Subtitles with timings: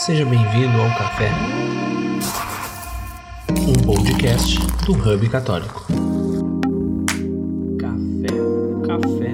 [0.00, 1.28] Seja bem-vindo ao Café,
[3.68, 4.56] um podcast
[4.86, 5.86] do Hub Católico.
[7.78, 8.30] Café,
[8.86, 9.30] café,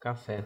[0.00, 0.44] café.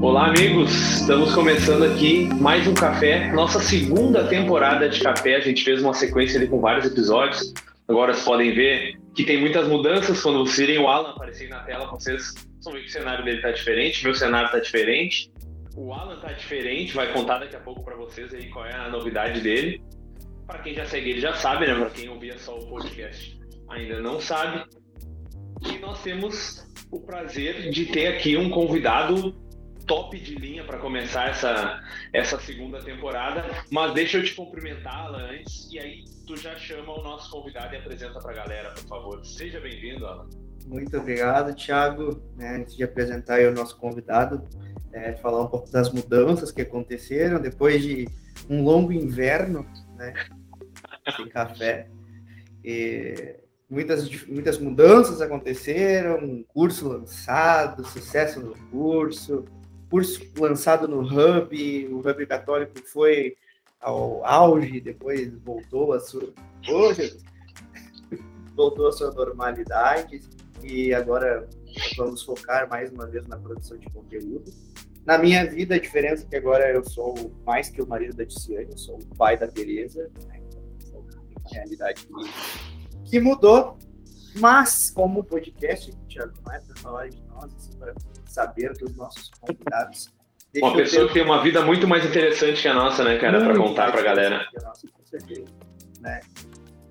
[0.00, 0.72] Olá, amigos!
[1.02, 5.36] Estamos começando aqui mais um café, nossa segunda temporada de café.
[5.36, 7.52] A gente fez uma sequência ali com vários episódios.
[7.86, 10.22] Agora vocês podem ver que tem muitas mudanças.
[10.22, 12.32] Quando vocês virem o Alan aparecer na tela, vocês
[12.64, 15.30] vão ver que o cenário dele está diferente, meu cenário está diferente.
[15.78, 18.88] O Alan tá diferente, vai contar daqui a pouco para vocês aí qual é a
[18.88, 19.80] novidade dele.
[20.44, 21.74] Para quem já segue ele já sabe, né?
[21.78, 23.38] Para quem ouvia só o podcast
[23.68, 24.64] ainda não sabe.
[25.70, 29.32] E nós temos o prazer de ter aqui um convidado
[29.86, 31.80] top de linha para começar essa,
[32.12, 33.44] essa segunda temporada.
[33.70, 37.72] Mas deixa eu te cumprimentar, Alan, antes, e aí tu já chama o nosso convidado
[37.72, 39.24] e apresenta para a galera, por favor.
[39.24, 40.28] Seja bem-vindo, Alan.
[40.66, 42.20] Muito obrigado, Thiago.
[42.36, 44.42] Né, antes de apresentar o nosso convidado,
[44.98, 48.08] é, falar um pouco das mudanças que aconteceram depois de
[48.48, 50.14] um longo inverno, né,
[51.16, 51.88] sem café.
[52.64, 53.36] E
[53.70, 59.44] muitas, muitas mudanças aconteceram, um curso lançado, sucesso no curso,
[59.88, 63.36] curso lançado no Hub, o Hub Católico foi
[63.80, 66.32] ao auge, depois voltou a sua
[68.54, 70.20] voltou à sua normalidade
[70.64, 71.48] e agora
[71.96, 74.52] vamos focar mais uma vez na produção de conteúdo.
[75.08, 77.14] Na minha vida, a diferença é que agora eu sou
[77.46, 80.38] mais que o marido da Ticiane, eu sou o pai da Tereza, né?
[80.84, 83.78] Então, uma realidade que, que mudou,
[84.36, 87.94] mas como podcast, Thiago, não é para falar de nós, assim, para
[88.26, 90.12] saber dos nossos convidados.
[90.56, 91.08] Uma pessoa ter...
[91.08, 94.00] que tem uma vida muito mais interessante que a nossa, né, cara, para contar para
[94.00, 94.46] a galera.
[94.62, 95.46] Nossa, com certeza,
[96.02, 96.20] né?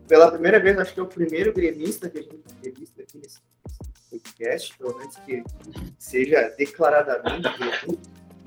[0.08, 3.40] Pela primeira vez, acho que é o primeiro gremista que a gente entrevista aqui nesse
[4.20, 5.44] podcast, pelo menos que
[5.98, 7.48] seja declaradamente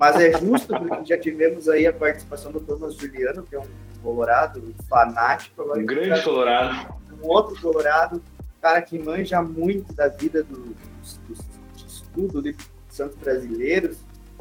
[0.01, 3.67] mas é justo porque já tivemos aí a participação do Thomas Juliano, que é um
[4.01, 5.61] colorado fanático.
[5.61, 6.95] um grande colorado.
[7.21, 8.19] Um outro colorado,
[8.59, 11.35] cara que manja muito da vida do, do, do
[11.75, 12.55] estudo de
[12.89, 13.99] santos brasileiros,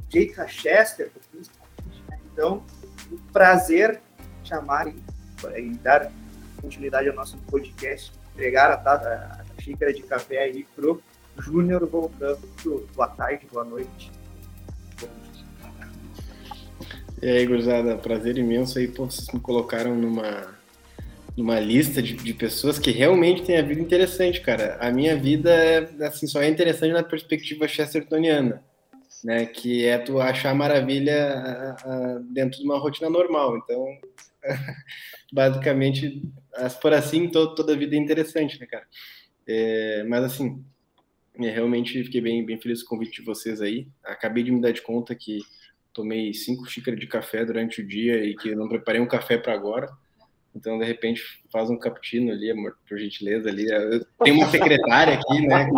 [0.09, 1.43] Jake Chester, né?
[2.33, 2.65] então,
[3.12, 4.00] um prazer
[4.43, 4.94] chamar e,
[5.59, 6.10] e, dar
[6.62, 11.03] continuidade ao nosso podcast, entregar a, a, a xícara de café aí pro
[11.41, 12.41] Júnior voltando.
[12.95, 14.11] Boa tarde, boa noite.
[17.23, 20.59] E aí, gurizada, prazer imenso aí, pô, vocês me colocaram numa,
[21.37, 24.78] numa lista de, de pessoas que realmente têm a vida interessante, cara.
[24.81, 28.65] A minha vida, é, assim, só é interessante na perspectiva chestertoniana,
[29.22, 33.59] né, que é tu achar maravilha a, a, dentro de uma rotina normal.
[33.59, 33.84] Então,
[35.31, 36.22] basicamente,
[36.81, 38.87] for assim, to, toda a vida é interessante, né, cara?
[39.47, 40.65] É, mas, assim,
[41.38, 43.86] é, realmente fiquei bem, bem feliz com o convite de vocês aí.
[44.04, 45.41] Acabei de me dar de conta que
[45.92, 49.54] tomei cinco xícaras de café durante o dia e que não preparei um café para
[49.54, 49.88] agora.
[50.54, 53.66] Então, de repente, faz um cappuccino ali, amor, por gentileza ali.
[54.22, 55.68] Tem uma secretária aqui, né,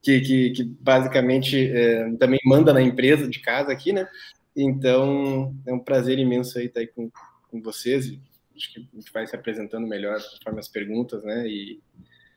[0.00, 4.08] que, que, que basicamente é, também manda na empresa de casa aqui, né?
[4.56, 7.10] Então, é um prazer imenso aí estar aí com,
[7.50, 8.06] com vocês.
[8.54, 11.46] Acho que a gente vai se apresentando melhor conforme as perguntas, né?
[11.48, 11.80] E,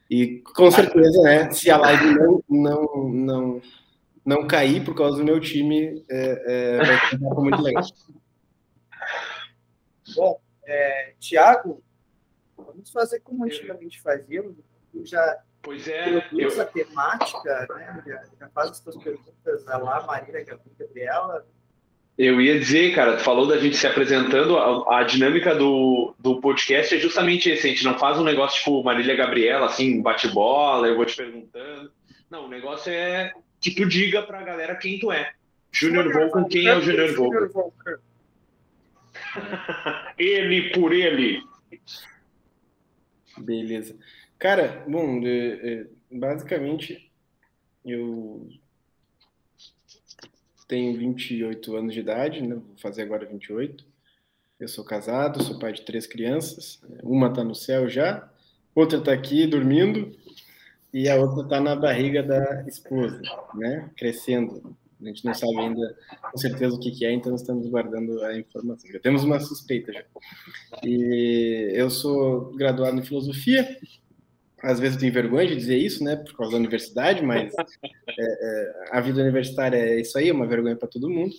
[0.10, 3.62] e com certeza, né, se a live não, não, não,
[4.26, 7.84] não cair por causa do meu time, é, é, vai ser muito legal.
[10.16, 11.84] Bom, é, Tiago,
[12.58, 14.56] vamos fazer como antigamente fazíamos.
[14.92, 16.62] Tu já pois é, eu...
[16.62, 18.04] a temática, né?
[18.06, 21.46] já, já faz as suas perguntas a lá, Marília Gabriela,
[22.20, 26.42] eu ia dizer, cara, tu falou da gente se apresentando, a, a, dinâmica do, do
[26.42, 30.86] podcast é justamente esse, a gente não faz um negócio tipo Marília Gabriela, assim, bate-bola,
[30.86, 31.90] eu vou te perguntando.
[32.30, 33.32] Não, o negócio é
[33.62, 35.32] que tu diga pra galera quem tu é.
[35.72, 38.00] Júnior Volcan, quem é o Júnior Volcan?
[40.20, 41.42] ele por ele.
[43.38, 43.96] Beleza.
[44.38, 45.22] Cara, bom,
[46.12, 47.10] basicamente
[47.86, 48.46] eu
[50.70, 52.56] tenho 28 anos de idade, né?
[52.56, 53.84] vou fazer agora 28.
[54.60, 56.80] Eu sou casado, sou pai de três crianças.
[57.02, 58.32] Uma está no céu já,
[58.76, 60.16] outra está aqui dormindo
[60.94, 63.20] e a outra está na barriga da esposa,
[63.56, 63.90] né?
[63.98, 64.78] Crescendo.
[65.02, 65.98] A gente não sabe ainda
[66.32, 68.92] com certeza o que, que é, então estamos guardando a informação.
[68.92, 70.04] Já temos uma suspeita já.
[70.84, 73.80] E eu sou graduado em filosofia,
[74.62, 77.54] às vezes eu tenho vergonha de dizer isso, né, por causa da universidade, mas
[78.08, 81.34] é, é, a vida universitária é isso aí, é uma vergonha para todo mundo.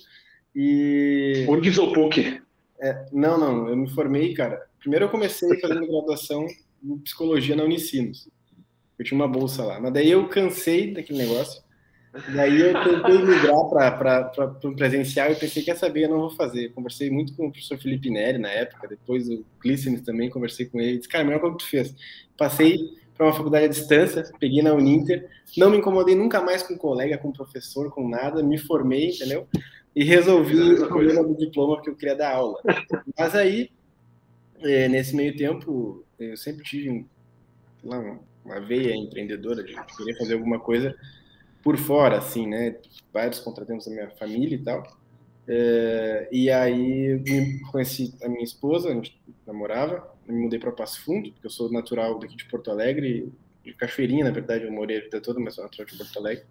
[0.55, 1.45] E.
[1.47, 2.43] PUC ou PUC?
[2.81, 4.67] É, não, não, eu me formei, cara.
[4.79, 6.47] Primeiro eu comecei fazendo graduação
[6.83, 8.29] em psicologia na Unicinos.
[8.99, 11.63] Eu tinha uma bolsa lá, mas daí eu cansei daquele negócio.
[12.35, 14.33] Daí eu tentei migrar para
[14.65, 16.71] o presencial e pensei, quer saber, eu não vou fazer.
[16.71, 20.81] Conversei muito com o professor Felipe Neri na época, depois o Clístenes também, conversei com
[20.81, 20.99] ele.
[20.99, 21.95] Disse, cara, a melhor coisa que tu fez.
[22.37, 26.75] Passei para uma faculdade à distância, peguei na Uninter, não me incomodei nunca mais com
[26.75, 29.47] colega, com professor, com nada, me formei, entendeu?
[29.95, 32.59] E resolvi o problema do diploma porque eu queria dar aula.
[33.19, 33.71] Mas aí,
[34.63, 37.05] é, nesse meio tempo, eu sempre tive
[37.85, 40.97] uma, uma veia empreendedora de querer fazer alguma coisa
[41.63, 42.77] por fora, assim, né?
[43.13, 44.83] Vários contratempos da minha família e tal.
[45.47, 47.23] É, e aí
[47.71, 51.71] conheci a minha esposa, a gente namorava, me mudei para Passo Fundo, porque eu sou
[51.71, 53.33] natural daqui de Porto Alegre,
[53.65, 56.45] de Cachoeirinha, na verdade, eu morei a vida toda, mas sou natural de Porto Alegre.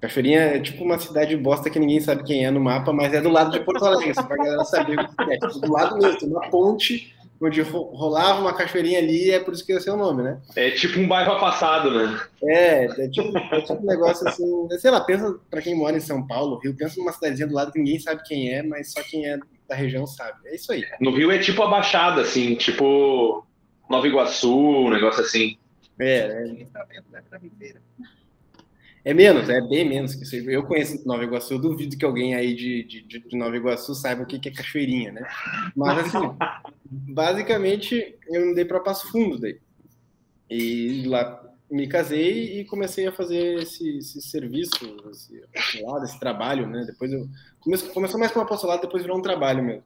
[0.00, 3.20] Cachoeirinha é tipo uma cidade bosta que ninguém sabe quem é no mapa, mas é
[3.20, 5.38] do lado de Porto Alegre, só pra galera saber o que é.
[5.38, 9.72] Tipo, do lado mesmo, uma ponte onde rolava uma cachoeirinha ali, é por isso que
[9.72, 10.40] é seu nome, né?
[10.54, 12.20] É tipo um bairro afastado, né?
[12.44, 16.00] É, é tipo, é tipo um negócio assim, sei lá, pensa para quem mora em
[16.00, 19.02] São Paulo, Rio, pensa numa cidadezinha do lado que ninguém sabe quem é, mas só
[19.02, 19.38] quem é
[19.68, 20.48] da região sabe.
[20.48, 20.84] É isso aí.
[21.00, 23.46] No Rio é tipo a Baixada, assim, tipo
[23.88, 25.58] Nova Iguaçu, um negócio assim.
[25.98, 26.66] É, é.
[29.04, 30.36] É menos, é bem menos que isso.
[30.48, 34.22] Eu conheço Nova Iguaçu, eu duvido que alguém aí de, de, de Nova Iguaçu saiba
[34.22, 35.28] o que é cachoeirinha, né?
[35.74, 36.36] Mas assim,
[36.86, 39.58] basicamente eu me dei para Passo Fundo daí.
[40.48, 44.76] E lá me casei e comecei a fazer esse, esse serviço,
[45.10, 45.42] esse
[46.04, 46.84] esse trabalho, né?
[46.86, 47.26] Depois eu
[47.62, 49.84] começou mais como apostolado, depois virou um trabalho mesmo,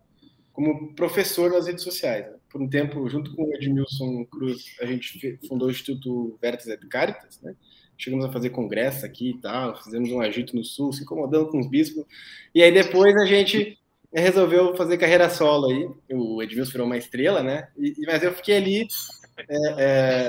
[0.52, 2.26] como professor nas redes sociais.
[2.26, 2.34] Né?
[2.48, 6.86] Por um tempo, junto com o Edmilson Cruz, a gente fundou o Instituto Vértice et
[6.88, 7.54] Caritas, né?
[7.98, 11.58] chegamos a fazer congresso aqui e tal, fizemos um agito no sul, se incomodando com
[11.58, 12.04] os bispos.
[12.54, 13.78] E aí depois a gente
[14.12, 15.88] resolveu fazer carreira solo aí.
[16.12, 17.68] O Edmilson virou uma estrela, né?
[17.76, 18.88] E, mas eu fiquei ali
[19.48, 20.28] é, é,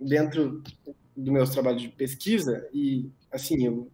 [0.00, 0.62] dentro
[1.16, 3.90] dos meus trabalhos de pesquisa e, assim, eu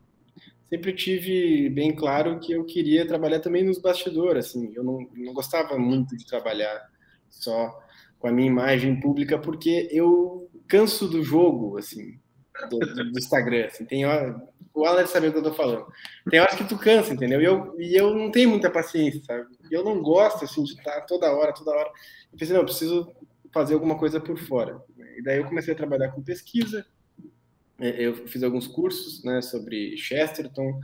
[0.73, 4.73] sempre tive bem claro que eu queria trabalhar também nos bastidores, assim.
[4.75, 6.81] Eu não, não gostava muito de trabalhar
[7.29, 7.79] só
[8.19, 12.19] com a minha imagem pública porque eu canso do jogo, assim
[12.69, 13.67] do, do, Instagram.
[13.67, 13.85] Assim.
[13.85, 14.41] Tem hora,
[14.75, 15.87] o Alan sabe o que eu tô falando.
[16.31, 17.41] Tem horas que tu cansa, entendeu?
[17.41, 19.47] E eu, e eu não tenho muita paciência, sabe?
[19.71, 21.91] Eu não gosto, assim, de estar toda hora, toda hora.
[22.33, 23.11] Eu pensei, não, eu preciso
[23.53, 24.81] fazer alguma coisa por fora.
[25.17, 26.87] E daí eu comecei a trabalhar com pesquisa.
[27.83, 30.79] É, eu fiz alguns cursos, né, sobre Chesterton,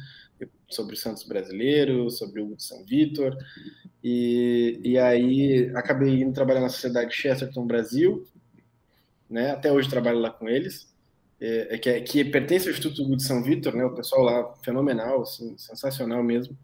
[0.69, 3.37] sobre Santos Brasileiro, sobre o São Vitor.
[4.03, 8.27] E, e aí acabei indo trabalhar na Sociedade Chesterton Brasil,
[9.31, 9.53] né?
[9.53, 10.89] Até hoje trabalho lá com eles
[11.41, 13.85] é, é, que, é, que, pertence ao Instituto de São Vitor, né?
[13.85, 16.56] O pessoal lá fenomenal, assim, sensacional mesmo.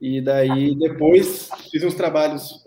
[0.00, 2.64] E daí depois fiz uns trabalhos,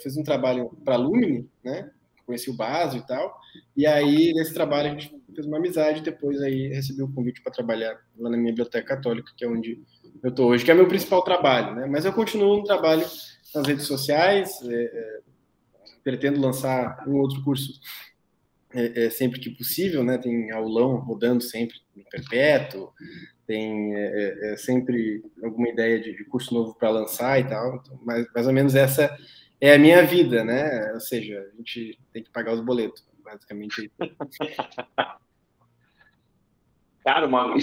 [0.00, 1.90] fiz um trabalho para a Lumine, né?
[2.24, 3.36] Conheci o Baso e tal.
[3.76, 6.02] E aí nesse trabalho a gente fez uma amizade.
[6.02, 9.80] Depois aí recebi o convite para trabalhar lá na minha biblioteca católica, que é onde
[10.22, 11.86] eu estou hoje, que é meu principal trabalho, né?
[11.86, 13.06] Mas eu continuo no trabalho
[13.54, 14.60] nas redes sociais.
[14.64, 15.28] É, é
[16.02, 17.80] pretendo lançar um outro curso
[18.72, 20.18] é, é, sempre que possível, né?
[20.18, 22.92] Tem aulão rodando sempre no perpétuo,
[23.46, 27.76] tem é, é, é sempre alguma ideia de, de curso novo para lançar e tal.
[27.76, 29.14] Então, mais, mais ou menos essa
[29.60, 30.92] é a minha vida, né?
[30.94, 33.90] Ou seja, a gente tem que pagar os boletos, basicamente.
[37.08, 37.56] Cara, uma,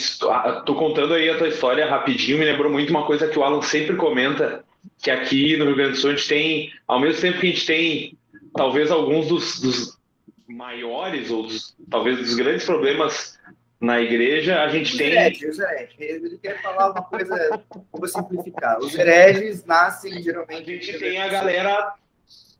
[0.65, 3.61] tô contando aí a tua história rapidinho, me lembrou muito uma coisa que o Alan
[3.61, 4.65] sempre comenta,
[4.97, 7.49] que aqui no Rio Grande do Sul a gente tem, ao mesmo tempo que a
[7.51, 8.17] gente tem
[8.55, 9.99] talvez alguns dos, dos
[10.47, 13.37] maiores, ou dos, talvez dos grandes problemas
[13.79, 15.11] na igreja, a gente os tem.
[15.11, 15.99] Hereges, os hereges.
[15.99, 18.79] Ele quer falar uma coisa, vou simplificar.
[18.79, 20.71] Os hereges nascem geralmente.
[20.71, 21.93] A gente tem a galera,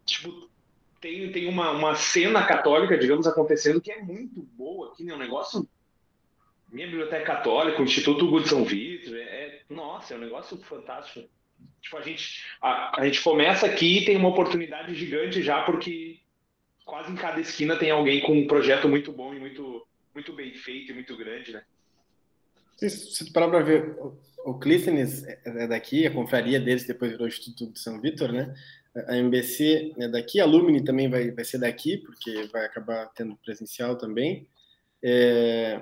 [0.05, 0.47] tipo,
[1.01, 5.15] tem, tem uma, uma cena católica, digamos, acontecendo que é muito boa aqui, né?
[5.15, 5.67] Um negócio.
[6.75, 10.57] Minha biblioteca católica, o Instituto Hugo de São Vitor, é, é, nossa, é um negócio
[10.57, 11.25] fantástico.
[11.81, 16.19] Tipo, a gente, a, a gente começa aqui e tem uma oportunidade gigante já, porque
[16.83, 20.53] quase em cada esquina tem alguém com um projeto muito bom e muito, muito bem
[20.53, 21.63] feito e muito grande, né?
[22.75, 23.95] Se, se tu parar para ver,
[24.43, 28.53] o Clístenes é daqui, a confraria deles depois virou o Instituto de São Vitor, né?
[29.07, 33.37] A MBC é daqui, a Lumine também vai, vai ser daqui, porque vai acabar tendo
[33.37, 34.45] presencial também.
[35.01, 35.81] É,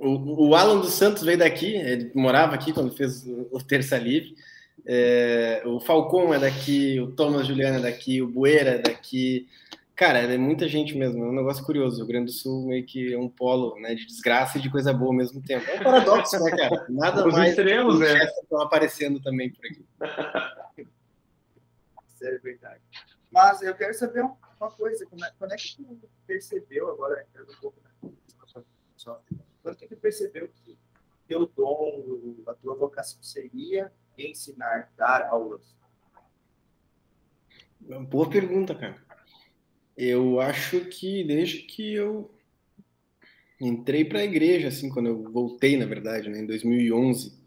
[0.00, 4.34] o, o Alan dos Santos veio daqui, ele morava aqui quando fez o Terça Livre.
[4.86, 9.46] É, o Falcon é daqui, o Thomas Juliano é daqui, o Bueira é daqui,
[10.00, 11.96] Cara, é muita gente mesmo, é um negócio curioso.
[11.96, 14.70] O Rio Grande do Sul meio que é um polo né, de desgraça e de
[14.70, 15.68] coisa boa ao mesmo tempo.
[15.68, 16.86] É um paradoxo, né, cara?
[16.88, 18.14] Nada Os mais extremos, né?
[18.24, 19.84] estão aparecendo também por aqui.
[22.08, 22.80] Isso é verdade.
[23.30, 27.60] Mas eu quero saber uma coisa, é, quando é que tu percebeu, agora entrando um
[27.60, 28.62] pouco na
[28.96, 29.22] só,
[29.62, 30.78] quando é que tu percebeu que
[31.26, 35.74] teu dom, a tua vocação seria ensinar, dar aulas?
[38.08, 38.96] Boa pergunta, cara.
[39.96, 42.30] Eu acho que desde que eu
[43.60, 47.38] entrei para a igreja, assim, quando eu voltei, na verdade, né, em 2011,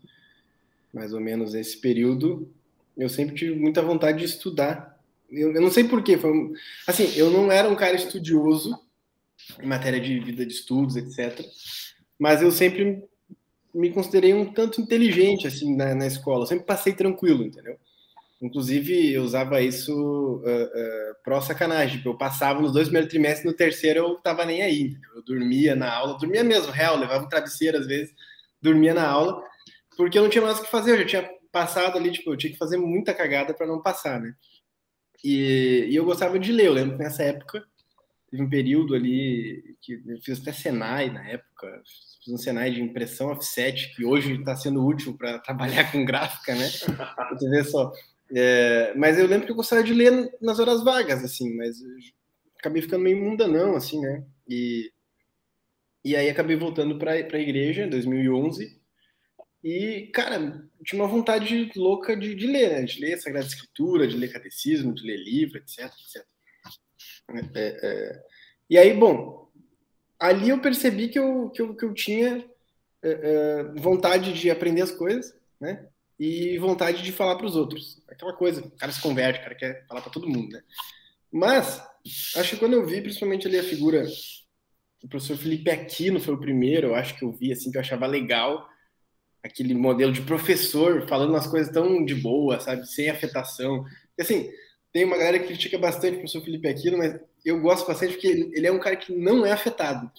[0.94, 2.54] mais ou menos nesse período,
[2.96, 5.00] eu sempre tive muita vontade de estudar.
[5.30, 6.32] Eu, eu não sei porquê, foi
[6.86, 8.80] assim, eu não era um cara estudioso
[9.60, 11.44] em matéria de vida de estudos, etc.
[12.20, 13.04] Mas eu sempre
[13.74, 17.78] me considerei um tanto inteligente assim na, na escola, eu sempre passei tranquilo, entendeu?
[18.44, 21.98] Inclusive, eu usava isso uh, uh, pró sacanagem.
[21.98, 24.82] Tipo, eu passava nos dois primeiros trimestres, no terceiro eu tava nem aí.
[24.82, 25.16] Entendeu?
[25.16, 28.14] Eu dormia na aula, dormia mesmo, real, levava um travesseiro às vezes,
[28.62, 29.42] dormia na aula,
[29.96, 30.92] porque eu não tinha mais o que fazer.
[30.92, 34.20] Eu já tinha passado ali, tipo, eu tinha que fazer muita cagada para não passar,
[34.20, 34.36] né?
[35.24, 36.66] E, e, eu gostava de ler.
[36.66, 37.64] Eu lembro que nessa época
[38.34, 41.84] teve um período ali que eu fiz até Senai na época,
[42.24, 46.56] fiz um Senai de impressão offset, que hoje está sendo útil para trabalhar com gráfica,
[46.56, 46.68] né?
[46.68, 47.92] Você vê só.
[48.36, 51.78] É, mas eu lembro que eu gostava de ler nas horas vagas, assim, mas
[52.58, 54.26] acabei ficando meio mundanão, assim, né?
[54.50, 54.92] E,
[56.04, 58.82] e aí acabei voltando para a igreja em 2011
[59.64, 62.82] e, cara, tinha uma vontade louca de, de ler, né?
[62.82, 66.33] De ler Sagrada Escritura, de ler catecismo, de ler livro, etc, etc.
[67.30, 68.24] É, é,
[68.70, 69.50] e aí, bom,
[70.20, 72.46] ali eu percebi que eu, que eu, que eu tinha
[73.02, 75.88] é, é, vontade de aprender as coisas, né?
[76.20, 78.02] e vontade de falar para os outros.
[78.08, 80.62] Aquela coisa, o cara se converte, o cara quer falar para todo mundo, né?
[81.32, 81.82] Mas,
[82.38, 84.06] acho que quando eu vi, principalmente ali a figura
[85.02, 87.82] do professor Felipe Aquino foi o primeiro, eu acho que eu vi, assim, que eu
[87.82, 88.68] achava legal,
[89.44, 93.84] aquele modelo de professor falando umas coisas tão de boa, sabe, sem afetação.
[94.18, 94.50] Assim,
[94.94, 98.28] tem uma galera que critica bastante o professor Felipe Aquino, mas eu gosto bastante porque
[98.28, 100.10] ele, é um cara que não é afetado.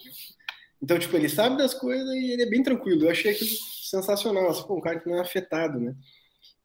[0.83, 3.05] Então, tipo, ele sabe das coisas e ele é bem tranquilo.
[3.05, 5.95] Eu achei aquilo sensacional, assim, um cara que não é afetado, né?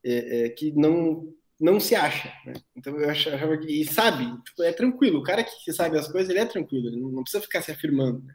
[0.04, 2.54] É, é, que não não se acha, né?
[2.74, 5.20] Então eu achava que e sabe, tipo, é tranquilo.
[5.20, 7.70] O cara que sabe as coisas, ele é tranquilo, ele não, não precisa ficar se
[7.70, 8.24] afirmando.
[8.24, 8.34] Né?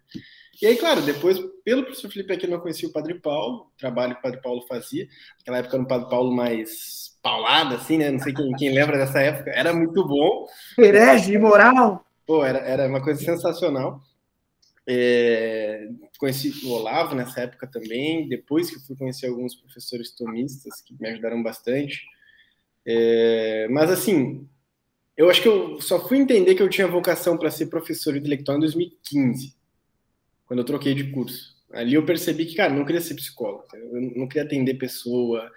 [0.62, 3.78] E aí, claro, depois, pelo professor Felipe aqui, eu não conhecia o Padre Paulo, o
[3.80, 5.08] trabalho que o Padre Paulo fazia.
[5.40, 8.12] Naquela época era um Padre Paulo mais paulado, assim, né?
[8.12, 9.50] Não sei quem, quem lembra dessa época.
[9.50, 10.46] Era muito bom.
[10.78, 12.06] Herege, moral!
[12.24, 14.00] Pô, era, era uma coisa sensacional.
[14.88, 15.88] É,
[16.20, 21.10] conheci o Olavo nessa época também, depois que fui conhecer alguns professores tomistas que me
[21.10, 22.04] ajudaram bastante.
[22.86, 24.48] É, mas assim,
[25.18, 28.58] eu acho que eu só fui entender que eu tinha vocação para ser professor intelectual
[28.58, 29.56] em 2015,
[30.46, 31.56] quando eu troquei de curso.
[31.74, 35.52] Ali eu percebi que, cara, não queria ser psicólogo, eu não queria atender pessoa,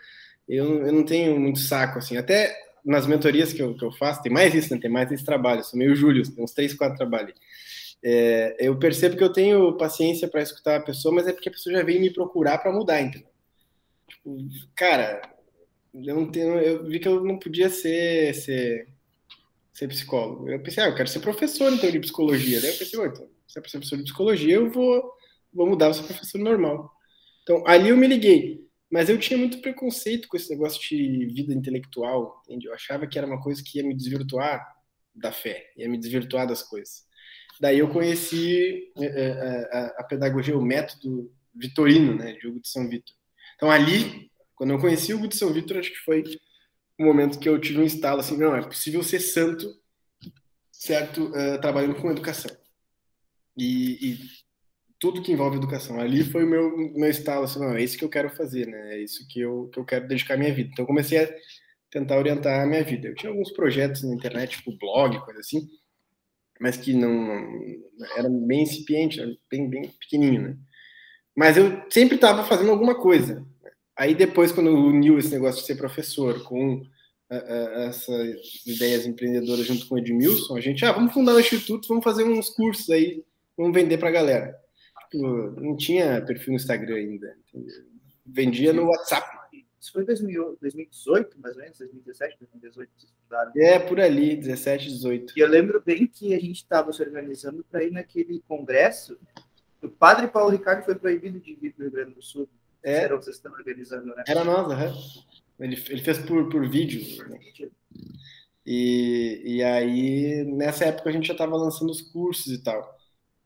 [0.49, 4.23] eu, eu não tenho muito saco, assim, até nas mentorias que eu, que eu faço,
[4.23, 4.81] tem mais isso, né?
[4.81, 7.35] tem mais esse trabalho, eu sou meio Júlio, tem uns três, quatro trabalhos.
[8.03, 11.53] É, eu percebo que eu tenho paciência para escutar a pessoa, mas é porque a
[11.53, 13.29] pessoa já veio me procurar para mudar, entendeu?
[14.09, 14.39] Tipo,
[14.75, 15.21] cara,
[15.93, 18.89] eu não tenho, eu vi que eu não podia ser, ser,
[19.73, 20.49] ser psicólogo.
[20.49, 22.61] Eu pensei, ah, eu quero ser professor então de psicologia.
[22.61, 25.13] Daí eu pensei, oh, então, se é professor de psicologia, eu vou,
[25.53, 26.91] vou mudar, vou ser professor normal.
[27.43, 28.68] Então, ali eu me liguei.
[28.91, 32.67] Mas eu tinha muito preconceito com esse negócio de vida intelectual, entende?
[32.67, 34.67] Eu achava que era uma coisa que ia me desvirtuar
[35.15, 37.07] da fé, ia me desvirtuar das coisas.
[37.61, 42.61] Daí eu conheci a, é, é, a, a pedagogia, o método vitorino, né, de Hugo
[42.61, 43.15] de São Vitor.
[43.57, 46.23] Então ali, quando eu conheci o Hugo de São Vitor, acho que foi
[46.99, 49.67] o momento que eu tive um estalo assim, não, é possível ser santo,
[50.73, 52.57] certo, uh, trabalhando com educação.
[53.57, 54.19] E, e,
[54.99, 56.01] tudo que envolve educação.
[56.01, 58.95] Ali foi o meu, meu estalo, assim, não, é isso que eu quero fazer, né?
[58.95, 60.71] É isso que eu, que eu quero dedicar minha vida.
[60.73, 61.29] Então comecei a
[61.91, 63.09] tentar orientar a minha vida.
[63.09, 65.69] Eu tinha alguns projetos na internet, tipo blog, coisa assim,
[66.61, 67.47] mas que não
[68.17, 70.57] era bem incipiente, bem, bem pequenininho, né?
[71.37, 73.47] Mas eu sempre estava fazendo alguma coisa.
[73.97, 76.83] Aí depois, quando uniu esse negócio de ser professor com
[77.31, 82.03] essas ideias empreendedoras junto com o Edmilson, a gente, ah, vamos fundar um instituto, vamos
[82.03, 83.23] fazer uns cursos aí,
[83.57, 84.68] vamos vender para a galera.
[85.11, 85.27] Tipo,
[85.61, 87.37] não tinha perfil no Instagram ainda.
[87.49, 87.85] Entendeu?
[88.27, 89.39] Vendia no WhatsApp.
[89.81, 93.13] Isso foi em 2018, mais ou menos, 2017, 2018, vocês.
[93.57, 95.35] É, por ali, 17, 18.
[95.37, 99.19] E eu lembro bem que a gente estava se organizando para ir naquele congresso.
[99.83, 102.49] O padre Paulo Ricardo foi proibido de vir para o Rio Grande do Sul.
[102.83, 103.05] É.
[103.05, 104.25] Era vocês estão organizando, né?
[104.27, 105.25] Era nós, uhum.
[105.61, 107.29] ele, ele fez por, por vídeo.
[107.29, 107.39] Né?
[108.65, 112.98] E, e aí, nessa época, a gente já estava lançando os cursos e tal.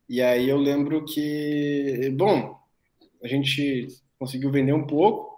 [0.09, 2.59] E aí eu lembro que, bom,
[3.23, 5.33] a gente conseguiu vender um pouco,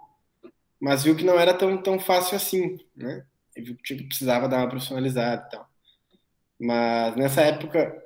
[0.79, 3.25] mas viu que não era tão, tão fácil assim, né?
[3.55, 5.69] E viu que tipo, precisava dar uma profissionalizada e tal.
[6.59, 8.03] Mas nessa época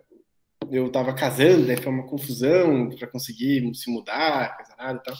[0.71, 5.15] eu estava casando, daí foi uma confusão para conseguir se mudar, nada e tal.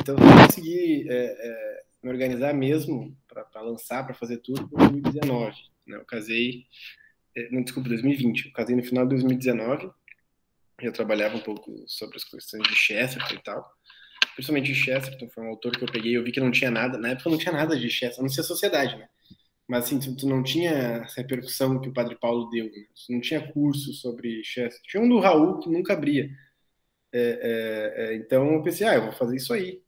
[0.00, 5.56] Então eu consegui é, é, me organizar mesmo para lançar, para fazer tudo em 2019.
[5.86, 5.96] Né?
[5.96, 6.64] Eu casei,
[7.36, 8.46] é, não desculpa, 2020.
[8.46, 9.90] Eu casei no final de 2019.
[10.80, 13.68] Eu trabalhava um pouco sobre as questões de Chesterton e tal.
[14.34, 16.16] Principalmente de Chesterton, foi um autor que eu peguei.
[16.16, 18.42] Eu vi que não tinha nada, na época não tinha nada de Chesterton, não sei
[18.42, 19.08] a sociedade, né?
[19.68, 22.66] Mas assim, tu, não tinha essa repercussão que o Padre Paulo deu.
[22.66, 22.86] Né?
[23.10, 24.88] Não tinha curso sobre Chesterton.
[24.88, 26.30] Tinha um do Raul que nunca abria.
[27.12, 29.82] É, é, é, então eu pensei, ah, eu vou fazer isso aí.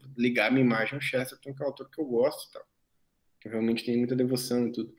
[0.00, 2.62] Vou ligar minha imagem ao Chesterton, que é um autor que eu gosto e tal.
[3.44, 4.94] Eu realmente tenho muita devoção e tudo.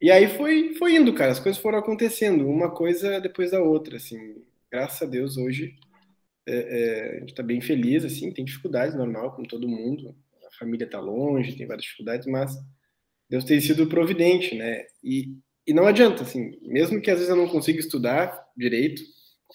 [0.00, 1.32] E aí foi, foi indo, cara.
[1.32, 4.42] As coisas foram acontecendo, uma coisa depois da outra, assim.
[4.70, 5.74] Graças a Deus, hoje
[6.46, 8.32] é, é, a gente tá bem feliz, assim.
[8.32, 10.14] Tem dificuldades, normal, como todo mundo.
[10.46, 12.56] A família tá longe, tem várias dificuldades, mas
[13.28, 14.84] Deus tem sido providente, né?
[15.02, 15.36] E,
[15.66, 19.02] e não adianta, assim, mesmo que às vezes eu não consiga estudar direito,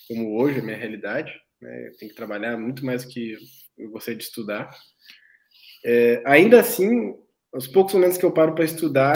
[0.08, 1.32] como hoje é minha realidade,
[1.62, 1.88] né?
[1.88, 3.38] Eu tenho que trabalhar muito mais do que
[3.78, 4.70] eu gostaria de estudar.
[5.84, 7.16] É, ainda assim,
[7.54, 9.14] os poucos momentos que eu paro para estudar.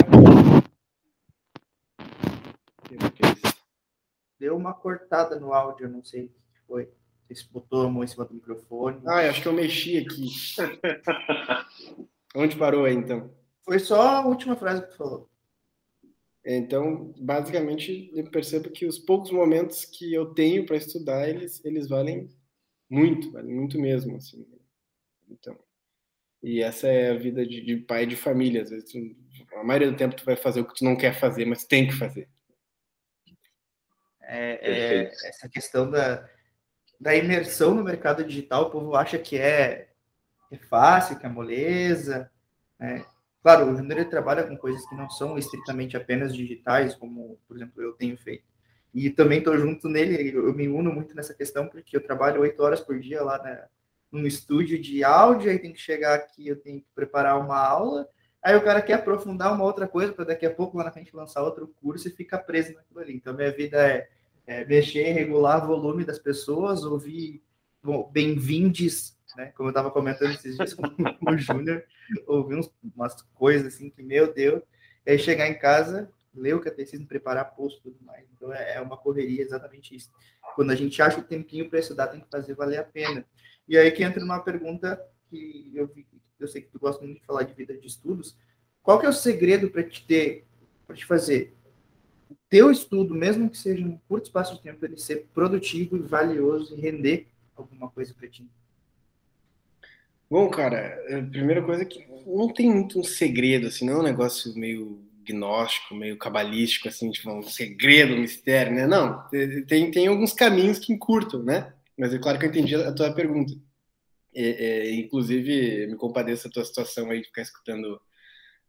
[4.38, 6.90] Deu uma cortada no áudio, não sei o que foi.
[7.28, 9.00] Você botou a mão em cima do microfone.
[9.06, 10.28] Ah, acho que eu mexi aqui.
[12.34, 13.34] Onde parou aí, então?
[13.64, 15.28] Foi só a última frase que tu falou.
[16.44, 21.88] Então, basicamente, eu percebo que os poucos momentos que eu tenho para estudar, eles, eles
[21.88, 22.28] valem
[22.88, 24.46] muito, valem muito mesmo, assim.
[25.28, 25.58] Então,
[26.40, 28.62] e essa é a vida de, de pai de família.
[28.62, 28.98] Às vezes, tu,
[29.56, 31.88] a maioria do tempo tu vai fazer o que tu não quer fazer, mas tem
[31.88, 32.28] que fazer.
[34.28, 36.28] É, é, essa questão da,
[37.00, 39.88] da imersão no mercado digital, o povo acha que é,
[40.50, 42.30] é fácil, que é moleza,
[42.78, 43.04] né?
[43.46, 47.80] Claro, o Júnior trabalha com coisas que não são estritamente apenas digitais, como, por exemplo,
[47.80, 48.44] eu tenho feito.
[48.92, 52.60] E também estou junto nele, eu me uno muito nessa questão, porque eu trabalho oito
[52.60, 53.66] horas por dia lá na,
[54.10, 58.08] num estúdio de áudio, aí tem que chegar aqui, eu tenho que preparar uma aula,
[58.42, 61.14] aí o cara quer aprofundar uma outra coisa para daqui a pouco lá na frente
[61.14, 63.14] lançar outro curso e fica preso naquilo ali.
[63.14, 64.08] Então, minha vida é,
[64.46, 67.42] é mexer, regular o volume das pessoas, ouvir
[68.12, 69.52] bem-vindes né?
[69.54, 70.82] Como eu estava comentando esses dias com,
[71.30, 71.84] o Júnior,
[72.26, 74.62] ouvi uns, umas coisas assim que, meu Deus,
[75.06, 78.26] aí chegar em casa, ler o catecismo, preparar post e tudo mais.
[78.34, 80.10] Então é, é uma correria exatamente isso.
[80.54, 83.24] Quando a gente acha o tempinho para estudar, tem que fazer valer a pena.
[83.68, 85.92] E aí que entra uma pergunta que eu,
[86.40, 88.36] eu sei que tu gosta muito de falar de vida de estudos.
[88.82, 90.46] Qual que é o segredo para te ter,
[90.86, 91.55] para te fazer
[92.46, 96.00] o teu estudo, mesmo que seja um curto espaço de tempo, ele ser produtivo e
[96.00, 98.46] valioso e render alguma coisa para ti?
[100.30, 103.98] Bom, cara, a primeira coisa é que não tem muito um segredo, assim, não é
[103.98, 108.86] um negócio meio gnóstico, meio cabalístico, assim, tipo, um segredo, um mistério, né?
[108.86, 109.24] Não,
[109.66, 111.72] tem, tem alguns caminhos que encurtam, né?
[111.98, 113.52] Mas é claro que eu entendi a tua pergunta.
[114.34, 118.00] É, é, inclusive, me compadeço a tua situação aí de ficar escutando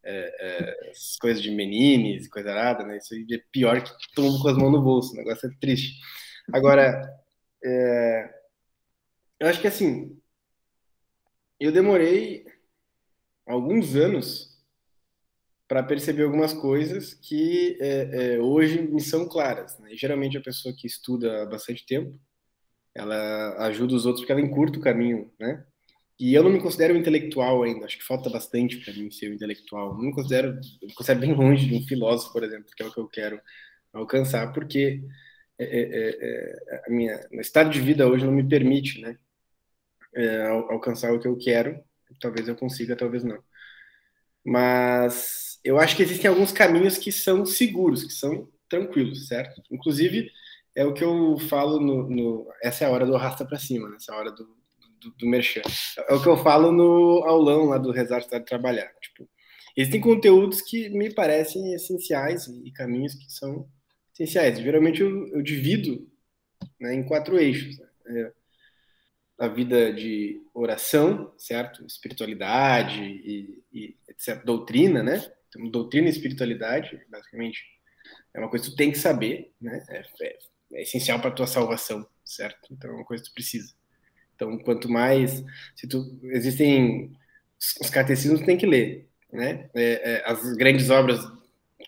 [0.03, 2.97] é, é as coisas de menines coisa arada, né?
[2.97, 5.99] Isso é pior que mundo com as mãos no bolso, o negócio é triste.
[6.53, 7.01] Agora,
[7.63, 8.33] é,
[9.39, 10.19] eu acho que assim,
[11.60, 12.45] eu demorei
[13.45, 14.57] alguns anos
[15.67, 19.77] para perceber algumas coisas que é, é, hoje me são claras.
[19.79, 19.89] Né?
[19.93, 22.17] Geralmente a pessoa que estuda há bastante tempo,
[22.95, 25.63] ela ajuda os outros porque ela encurta o caminho, né?
[26.19, 27.86] E eu não me considero um intelectual ainda.
[27.86, 29.95] Acho que falta bastante para mim ser um intelectual.
[29.95, 32.91] Não me considero, me considero bem longe de um filósofo, por exemplo, que é o
[32.91, 33.39] que eu quero
[33.93, 35.01] alcançar, porque
[35.60, 39.17] é, é, é a minha o estado de vida hoje não me permite, né?
[40.17, 41.80] é, alcançar o que eu quero.
[42.19, 43.39] Talvez eu consiga, talvez não.
[44.45, 49.62] Mas eu acho que existem alguns caminhos que são seguros, que são tranquilos, certo?
[49.71, 50.32] Inclusive,
[50.75, 52.10] é o que eu falo no.
[52.10, 53.97] no essa é a hora do arrasta para cima, né?
[53.97, 54.57] essa é a hora do,
[54.99, 55.62] do, do merchan.
[56.10, 58.91] É o que eu falo no aulão lá do Rezar, Estudar e Trabalhar.
[59.01, 59.29] Tipo,
[59.75, 63.67] existem conteúdos que me parecem essenciais e caminhos que são
[64.13, 64.60] essenciais.
[64.60, 66.07] Geralmente eu, eu divido
[66.79, 67.77] né, em quatro eixos.
[67.77, 67.88] Né?
[68.07, 68.31] É,
[69.39, 71.86] a vida de oração, certo?
[71.86, 74.43] Espiritualidade e, e etc.
[74.43, 75.23] Doutrina, né?
[75.47, 77.63] Então, doutrina e espiritualidade, basicamente,
[78.33, 79.86] é uma coisa que tu tem que saber, né?
[79.89, 80.38] É, é,
[80.73, 82.67] é essencial para tua salvação, certo?
[82.71, 83.73] Então, é uma coisa que tu precisa.
[84.38, 85.43] Então, quanto mais,
[85.76, 87.12] se tu existem
[87.82, 89.67] os catecismos, tem que ler, né?
[89.76, 91.19] É, é as grandes obras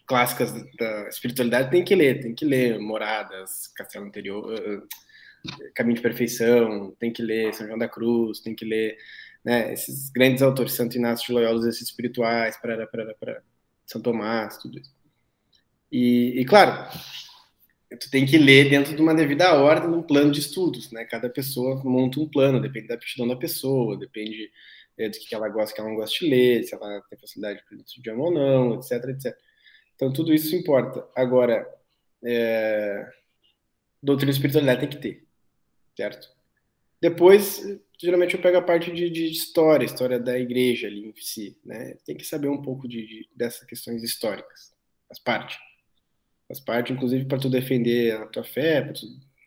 [0.07, 4.87] clássicas da espiritualidade tem que ler, tem que ler Moradas, Castelo Anterior,
[5.75, 8.97] Caminho de Perfeição, tem que ler São João da Cruz, tem que ler
[9.45, 13.43] né, esses grandes autores, Santo Inácio de Loyola, exercícios espirituais, para
[13.85, 14.91] São Tomás, tudo isso.
[15.91, 16.87] E, e, claro,
[17.97, 21.05] tu tem que ler dentro de uma devida ordem, num plano de estudos, né?
[21.05, 24.51] Cada pessoa monta um plano, depende da aptidão da pessoa, depende
[24.97, 27.63] é, do que ela gosta, que ela não gosta de ler, se ela tem facilidade
[27.67, 29.37] para idioma ou não, etc, etc.
[29.95, 31.07] Então, tudo isso importa.
[31.15, 31.67] Agora,
[32.23, 33.09] é...
[34.01, 35.27] doutrina espiritualidade tem que ter,
[35.95, 36.29] certo?
[37.01, 37.63] Depois,
[37.99, 41.95] geralmente eu pego a parte de, de história, história da igreja ali em si, né?
[42.05, 44.73] Tem que saber um pouco de, de dessas questões históricas,
[45.07, 45.57] faz parte.
[46.49, 49.05] Faz parte, inclusive, para tu defender a tua fé, para tu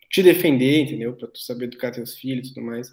[0.09, 1.15] te defender, entendeu?
[1.15, 2.89] Para tu saber educar teus filhos e tudo mais.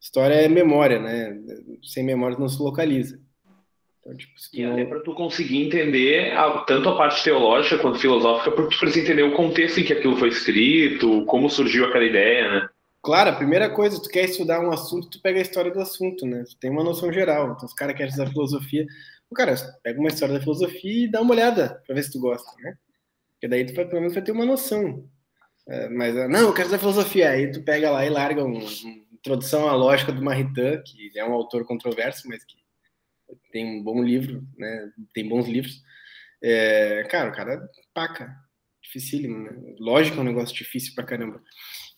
[0.00, 1.38] História é memória, né?
[1.80, 3.20] Sem memória não se localiza.
[4.00, 4.72] Então, tipo, e não...
[4.72, 9.04] até para tu conseguir entender a, tanto a parte teológica quanto filosófica, porque tu precisa
[9.04, 12.68] entender o contexto em que aquilo foi escrito, como surgiu aquela ideia, né?
[13.00, 16.26] Claro, a primeira coisa, tu quer estudar um assunto, tu pega a história do assunto,
[16.26, 16.42] né?
[16.48, 17.52] Tu tem uma noção geral.
[17.52, 18.86] Então, os caras querem estudar filosofia,
[19.30, 22.20] o cara pega uma história da filosofia e dá uma olhada para ver se tu
[22.20, 22.76] gosta, né?
[23.42, 25.10] Porque daí tu pelo menos vai ter uma noção.
[25.66, 27.30] É, mas, ah, não, eu quero estudar filosofia.
[27.30, 31.24] Aí tu pega lá e larga uma um introdução à lógica do Maritain, que é
[31.24, 32.56] um autor controverso, mas que
[33.50, 34.92] tem um bom livro, né?
[35.12, 35.82] Tem bons livros.
[36.40, 38.32] É, cara, o cara paca.
[38.80, 39.74] Dificílimo, né?
[39.80, 41.42] Lógica é um negócio difícil pra caramba.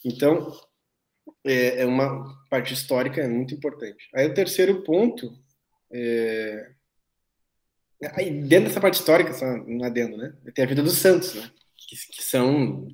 [0.03, 0.51] Então,
[1.45, 4.09] é, é uma parte histórica é muito importante.
[4.15, 5.31] Aí o terceiro ponto
[5.93, 6.74] é...
[8.15, 10.35] Aí, dentro dessa parte histórica, só um adendo, né?
[10.55, 11.51] Tem a vida dos santos, né?
[11.77, 12.89] Que, que são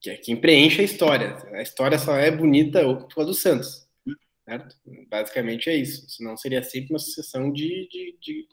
[0.00, 1.36] que é preenche a história.
[1.52, 3.86] A história só é bonita por causa dos santos,
[4.44, 4.74] certo?
[5.08, 6.08] Basicamente é isso.
[6.08, 8.48] Senão seria sempre uma sucessão de, de, de,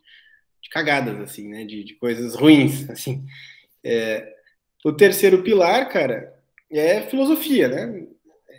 [0.62, 1.64] de cagadas, assim, né?
[1.64, 3.26] De, de coisas ruins, assim.
[3.84, 4.36] É...
[4.84, 6.34] O terceiro pilar, cara,
[6.70, 8.08] é filosofia, né?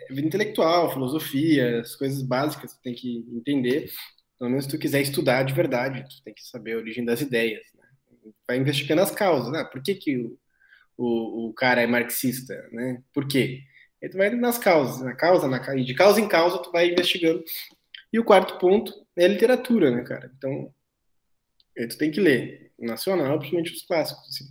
[0.09, 3.91] vida intelectual, filosofia, as coisas básicas que tem que entender.
[4.39, 7.21] Pelo menos se tu quiser estudar de verdade, tu tem que saber a origem das
[7.21, 7.61] ideias.
[7.75, 7.85] Né?
[8.47, 9.51] Vai investigando as causas.
[9.51, 9.63] Né?
[9.65, 10.39] Por que, que o,
[10.97, 12.55] o, o cara é marxista?
[12.71, 13.03] Né?
[13.13, 13.61] Por quê?
[14.01, 17.43] Aí tu vai nas causas, na causa, na, de causa em causa tu vai investigando.
[18.11, 20.31] E o quarto ponto é a literatura, né, cara?
[20.35, 20.73] Então,
[21.75, 24.25] tu tem que ler nacional, principalmente os clássicos.
[24.29, 24.45] Assim.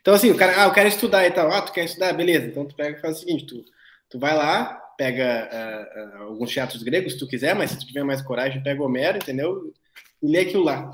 [0.00, 1.50] Então, assim, o cara, ah, eu quero estudar e tal.
[1.50, 2.12] Ah, tu quer estudar?
[2.12, 2.46] Beleza.
[2.46, 3.64] Então tu pega e faz o seguinte, tu
[4.10, 7.86] Tu vai lá, pega uh, uh, alguns teatros gregos, se tu quiser, mas se tu
[7.86, 9.72] tiver mais coragem, pega Homero, entendeu?
[10.20, 10.90] E lê aquilo lá,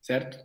[0.00, 0.42] certo?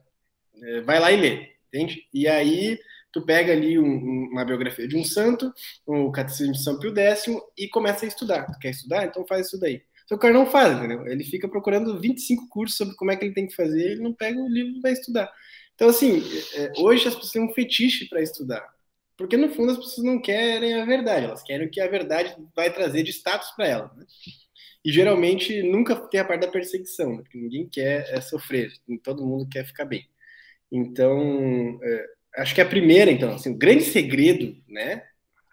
[0.53, 2.05] Uh, vai lá e lê, entende?
[2.13, 2.77] E aí
[3.13, 5.53] tu pega ali um, uma biografia de um santo,
[5.85, 7.25] o Catecismo de São Pio X,
[7.57, 8.45] e começa a estudar.
[8.51, 9.05] Tu quer estudar?
[9.05, 9.81] Então faz isso daí.
[10.05, 11.07] Só o cara não faz, entendeu?
[11.07, 14.13] Ele fica procurando 25 cursos sobre como é que ele tem que fazer, ele não
[14.13, 15.31] pega o livro e vai estudar.
[15.73, 16.21] Então, assim,
[16.55, 18.67] é, hoje as pessoas têm um fetiche para estudar.
[19.21, 22.35] Porque no fundo as pessoas não querem a verdade, elas querem o que a verdade
[22.55, 23.95] vai trazer de status para elas.
[23.95, 24.03] Né?
[24.83, 27.21] E geralmente nunca tem a parte da perseguição, né?
[27.21, 28.71] porque ninguém quer é, sofrer,
[29.03, 30.09] todo mundo quer ficar bem.
[30.71, 32.05] Então, é,
[32.37, 35.03] acho que a primeira, então, assim, o grande segredo, né,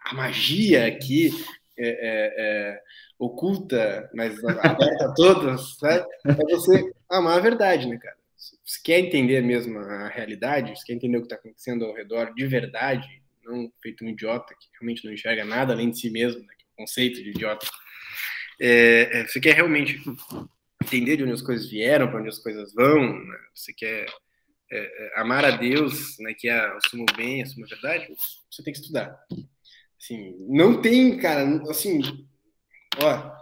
[0.02, 1.30] a magia aqui
[1.76, 2.80] é, é, é
[3.18, 8.16] oculta, mas aberta a todos, né, é você amar a verdade, né, cara?
[8.64, 12.32] Se quer entender mesmo a realidade, se quer entender o que está acontecendo ao redor
[12.34, 13.06] de verdade,
[13.48, 16.82] não feito um idiota que realmente não enxerga nada além de si mesmo, né, o
[16.82, 17.66] conceito de idiota.
[18.60, 20.00] É, é, você quer realmente
[20.82, 23.38] entender de onde as coisas vieram, para onde as coisas vão, né?
[23.54, 24.06] você quer
[24.70, 28.06] é, é, amar a Deus, né, que é o sumo bem, a sumo verdade,
[28.50, 29.18] você tem que estudar.
[30.00, 32.00] Assim, não tem, cara, assim,
[33.02, 33.38] ó,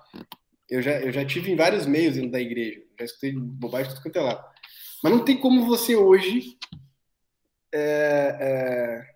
[0.69, 4.03] eu já, eu já tive em vários meios dentro da igreja, já escutei bobagem tudo
[4.03, 4.53] quanto é lá.
[5.03, 6.59] Mas não tem como você hoje
[7.73, 9.16] é, é,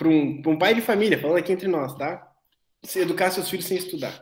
[0.00, 2.32] para um, um pai de família, falando aqui entre nós, tá?
[2.82, 4.18] Se educar seus filhos sem estudar.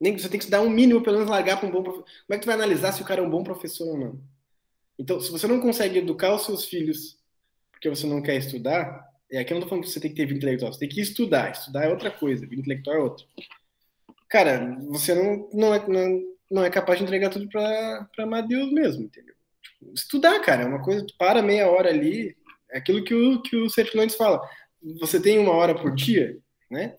[0.00, 2.04] Nem você tem que estudar um mínimo, pelo menos largar para um bom professor.
[2.04, 4.20] Como é que tu vai analisar se o cara é um bom professor ou não?
[4.98, 7.18] Então, se você não consegue educar os seus filhos
[7.70, 10.16] porque você não quer estudar, é aqui eu não tô falando que você tem que
[10.16, 11.52] ter vida intelectual, você tem que estudar.
[11.52, 13.26] Estudar é outra coisa, vida intelectual é outra.
[14.30, 18.72] Cara, você não, não, é, não, não é capaz de entregar tudo para amar Deus
[18.72, 19.34] mesmo, entendeu?
[19.60, 22.34] Tipo, estudar, cara, é uma coisa, tu para meia hora ali,
[22.70, 24.40] é aquilo que o, que o Sertilantes fala
[25.00, 26.38] você tem uma hora por dia,
[26.70, 26.96] né?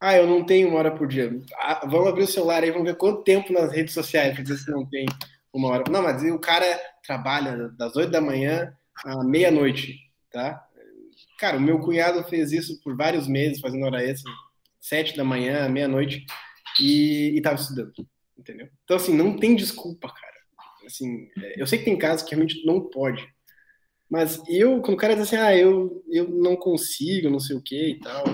[0.00, 1.40] Ah, eu não tenho uma hora por dia.
[1.58, 4.58] Ah, vamos abrir o celular aí, vamos ver quanto tempo nas redes sociais, para dizer
[4.58, 5.06] se não tem
[5.52, 5.84] uma hora.
[5.90, 6.66] Não, mas o cara
[7.02, 8.74] trabalha das 8 da manhã
[9.04, 9.98] à meia-noite,
[10.30, 10.62] tá?
[11.38, 14.30] Cara, o meu cunhado fez isso por vários meses, fazendo hora extra,
[14.80, 16.26] sete da manhã, meia-noite,
[16.80, 17.92] e, estava estudando,
[18.36, 18.68] entendeu?
[18.84, 20.34] Então, assim, não tem desculpa, cara.
[20.86, 23.26] Assim, é, eu sei que tem casos que realmente não pode,
[24.10, 27.62] mas eu, quando o cara diz assim, ah, eu, eu não consigo, não sei o
[27.62, 28.24] que e tal.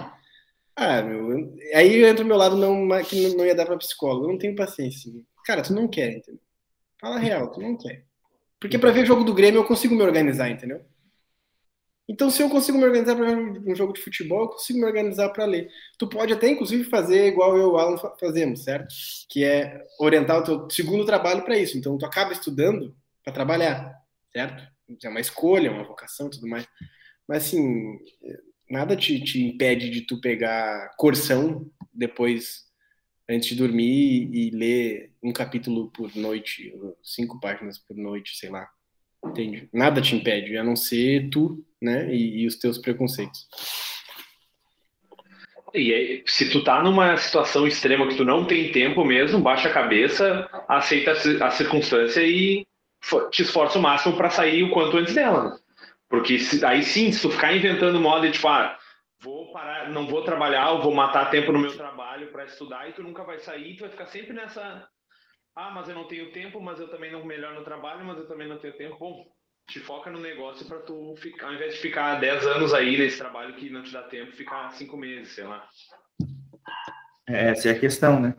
[0.76, 4.24] Ah, meu, aí entra o meu lado não, que não ia dar pra psicólogo.
[4.26, 5.12] Eu não tenho paciência.
[5.44, 6.40] Cara, tu não quer, entendeu?
[7.00, 8.04] Fala real, tu não quer.
[8.60, 10.84] Porque para ver jogo do Grêmio eu consigo me organizar, entendeu?
[12.10, 15.28] Então, se eu consigo me organizar para um jogo de futebol, eu consigo me organizar
[15.28, 15.70] para ler.
[15.96, 18.92] Tu pode até, inclusive, fazer igual eu e o Alan fazemos, certo?
[19.28, 21.78] Que é orientar o teu segundo trabalho para isso.
[21.78, 23.94] Então, tu acaba estudando para trabalhar,
[24.32, 24.69] certo?
[25.02, 26.66] É uma escolha, uma vocação tudo mais.
[27.28, 27.98] Mas, assim,
[28.68, 32.64] nada te, te impede de tu pegar corção depois,
[33.28, 38.68] antes de dormir, e ler um capítulo por noite, cinco páginas por noite, sei lá.
[39.24, 39.68] Entende?
[39.72, 42.12] Nada te impede, a não ser tu né?
[42.14, 43.46] E, e os teus preconceitos.
[45.72, 49.68] E aí, se tu tá numa situação extrema que tu não tem tempo mesmo, baixa
[49.68, 52.66] a cabeça, aceita a circunstância e
[53.30, 55.50] te esforça o máximo para sair o quanto antes dela.
[55.50, 55.58] Né?
[56.08, 58.78] Porque se, aí sim, se tu ficar inventando moda de tipo, ah,
[59.20, 62.92] vou parar, não vou trabalhar, eu vou matar tempo no meu trabalho para estudar e
[62.92, 64.88] tu nunca vai sair, tu vai ficar sempre nessa
[65.54, 68.26] ah, mas eu não tenho tempo, mas eu também não melhor no trabalho, mas eu
[68.26, 68.96] também não tenho tempo.
[68.98, 69.26] Bom,
[69.68, 73.18] te foca no negócio para tu ficar, ao invés de ficar 10 anos aí nesse
[73.18, 75.68] trabalho que não te dá tempo, ficar 5 meses, sei lá.
[77.26, 78.34] Essa é a questão, né?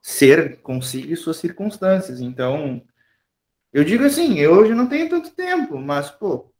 [0.00, 2.20] Ser consigo suas circunstâncias.
[2.20, 2.82] Então,
[3.76, 6.50] eu digo assim, eu hoje não tenho tanto tempo, mas, pô,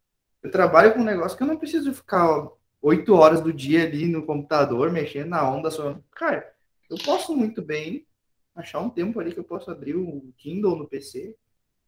[0.43, 2.47] eu trabalho com um negócio que eu não preciso ficar
[2.83, 5.99] oito horas do dia ali no computador, mexendo na onda só.
[6.11, 6.47] Cara,
[6.91, 8.07] eu posso muito bem
[8.55, 11.35] achar um tempo ali que eu posso abrir o Kindle no PC.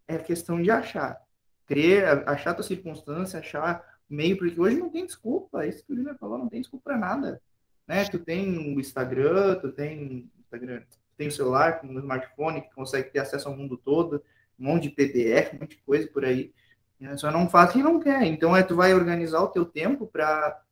[0.07, 1.21] É questão de achar
[1.67, 6.17] crer, achar tua circunstância, achar meio, porque hoje não tem desculpa, isso que o Júnior
[6.17, 7.43] falou, não tem desculpa para nada.
[7.87, 8.03] Né?
[8.07, 13.11] Tu tem o Instagram, tu tem Instagram, tu tem o celular, um smartphone que consegue
[13.11, 14.25] ter acesso ao mundo todo,
[14.59, 16.53] um monte de PDF, um monte de coisa por aí.
[16.99, 17.17] Né?
[17.17, 18.25] Só não faz quem não quer.
[18.25, 20.63] Então é tu vai organizar o teu tempo para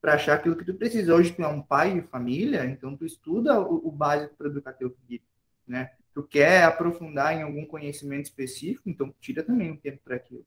[0.00, 1.14] para achar aquilo que tu precisa.
[1.14, 4.74] Hoje tu é um pai de família, então tu estuda o, o básico para educar
[4.74, 5.22] teu filho,
[5.66, 5.92] né?
[6.14, 10.46] tu quer aprofundar em algum conhecimento específico, então tira também um tempo para aquilo.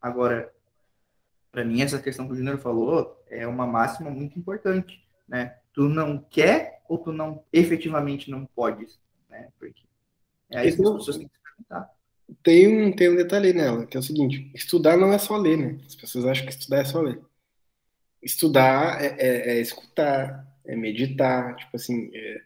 [0.00, 0.54] Agora,
[1.50, 5.58] para mim, essa questão que o Júnior falou é uma máxima muito importante, né?
[5.72, 9.48] Tu não quer ou tu não efetivamente não podes, né?
[9.58, 9.82] Porque
[10.50, 11.90] é aí que as pessoas têm que se perguntar.
[12.42, 15.56] Tem um, tem um detalhe nela, que é o seguinte: estudar não é só ler,
[15.56, 15.78] né?
[15.86, 17.20] As pessoas acham que estudar é só ler.
[18.22, 22.40] Estudar é, é, é escutar, é meditar, tipo assim, é,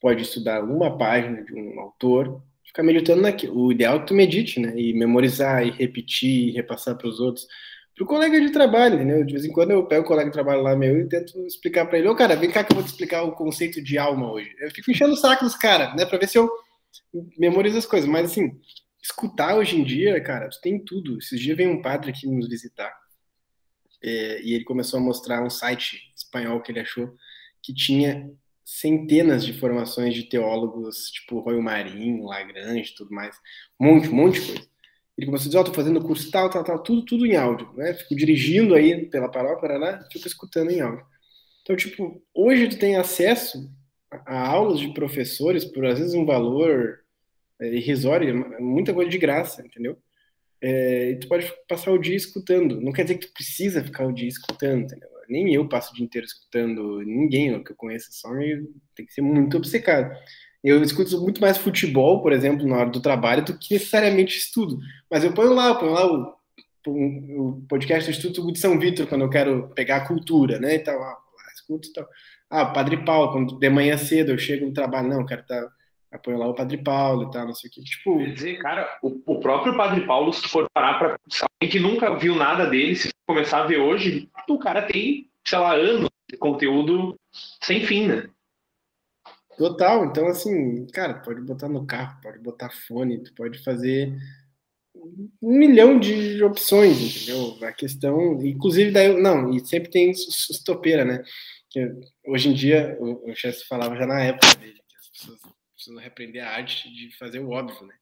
[0.00, 3.56] pode estudar uma página de um autor, ficar meditando naquilo.
[3.58, 4.74] O ideal é que tu medite, né?
[4.76, 7.46] E memorizar, e repetir, e repassar para os outros.
[7.94, 9.24] Para o colega de trabalho, entendeu?
[9.24, 11.86] De vez em quando eu pego o colega de trabalho lá meu e tento explicar
[11.86, 13.96] para ele: Ô, oh, cara, vem cá que eu vou te explicar o conceito de
[13.96, 14.50] alma hoje.
[14.60, 16.04] Eu fico enchendo o saco dos caras, né?
[16.04, 16.50] Para ver se eu
[17.38, 18.08] memorizo as coisas.
[18.08, 18.60] Mas, assim,
[19.04, 21.18] escutar hoje em dia, cara, tu tem tudo.
[21.18, 22.90] Esses dias veio um padre aqui nos visitar.
[24.02, 27.14] É, e ele começou a mostrar um site espanhol que ele achou
[27.62, 28.30] que tinha
[28.64, 33.36] centenas de formações de teólogos, tipo Roy Marinho, Lagrange, tudo mais,
[33.78, 34.68] um monte, um monte de coisa.
[35.16, 37.36] Ele começou a dizer, ó, oh, tô fazendo curso tal, tal, tal, tudo, tudo em
[37.36, 37.94] áudio, né?
[37.94, 40.04] Fico dirigindo aí pela paróquia, né?
[40.10, 41.06] Fico escutando em áudio.
[41.62, 43.70] Então, tipo, hoje tu tem acesso
[44.10, 47.03] a aulas de professores por, às vezes, um valor
[47.60, 49.98] é, irrisório, muita coisa de graça, entendeu?
[50.60, 52.80] É, e tu pode passar o dia escutando.
[52.80, 55.14] Não quer dizer que tu precisa ficar o dia escutando, entendeu?
[55.28, 59.12] nem eu passo o dia inteiro escutando ninguém que eu conheço, só me, tem que
[59.12, 60.14] ser muito obcecado.
[60.62, 64.78] Eu escuto muito mais futebol, por exemplo, na hora do trabalho, do que necessariamente estudo.
[65.10, 66.34] Mas eu ponho lá, eu ponho lá o,
[66.86, 70.76] o podcast do Instituto de São Vitor, quando eu quero pegar a cultura, né?
[70.76, 71.18] Então, ah,
[71.54, 72.06] escuto então.
[72.48, 75.60] Ah, Padre Paulo, quando de manhã cedo eu chego no trabalho, não, eu quero estar.
[75.60, 75.72] Tá,
[76.18, 77.82] põe lá o Padre Paulo e tal, não sei o que.
[77.82, 78.18] Tipo.
[78.18, 82.16] Quer dizer, cara, o, o próprio Padre Paulo, se for parar para alguém que nunca
[82.16, 86.36] viu nada dele, se começar a ver hoje, o cara tem, sei lá, anos de
[86.36, 87.18] conteúdo
[87.62, 88.28] sem fim, né?
[89.56, 94.12] Total, então assim, cara, pode botar no carro, pode botar fone, tu pode fazer
[95.42, 97.56] um milhão de opções, entendeu?
[97.62, 101.22] A questão, inclusive daí, não, e sempre tem estopeira, né?
[101.70, 101.92] Que
[102.26, 105.40] hoje em dia, o, o chefe falava já na época dele, que as pessoas
[105.84, 107.94] precisam repreender a arte de fazer o óbvio, né?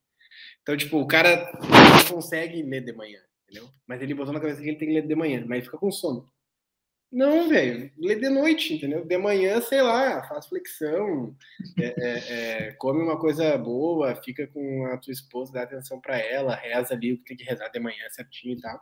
[0.63, 3.21] Então, tipo, o cara não consegue ler de manhã
[3.53, 3.69] entendeu?
[3.87, 5.77] Mas ele botou na cabeça que ele tem que ler de manhã, mas ele fica
[5.77, 6.27] com sono.
[7.11, 9.05] Não, velho, lê de noite, entendeu?
[9.05, 11.37] De manhã, sei lá, faz flexão,
[11.79, 16.19] é, é, é, come uma coisa boa, fica com a tua esposa, dá atenção para
[16.19, 18.81] ela, reza ali o que tem que rezar de manhã certinho e tal,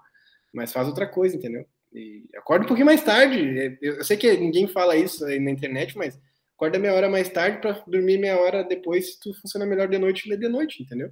[0.55, 1.67] mas faz outra coisa, entendeu?
[1.93, 3.77] E acorda um pouquinho mais tarde.
[3.83, 6.17] Eu sei que ninguém fala isso aí na internet, mas
[6.61, 9.99] acorda meia hora mais tarde para dormir meia hora depois, se tu funciona melhor de
[9.99, 11.11] noite, lê de noite, entendeu?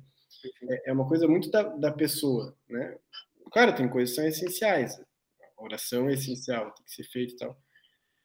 [0.68, 2.94] É, é uma coisa muito da, da pessoa, né?
[3.50, 5.00] Claro, tem coisas que são essenciais.
[5.58, 7.58] A oração é essencial, tem que ser feita e tal.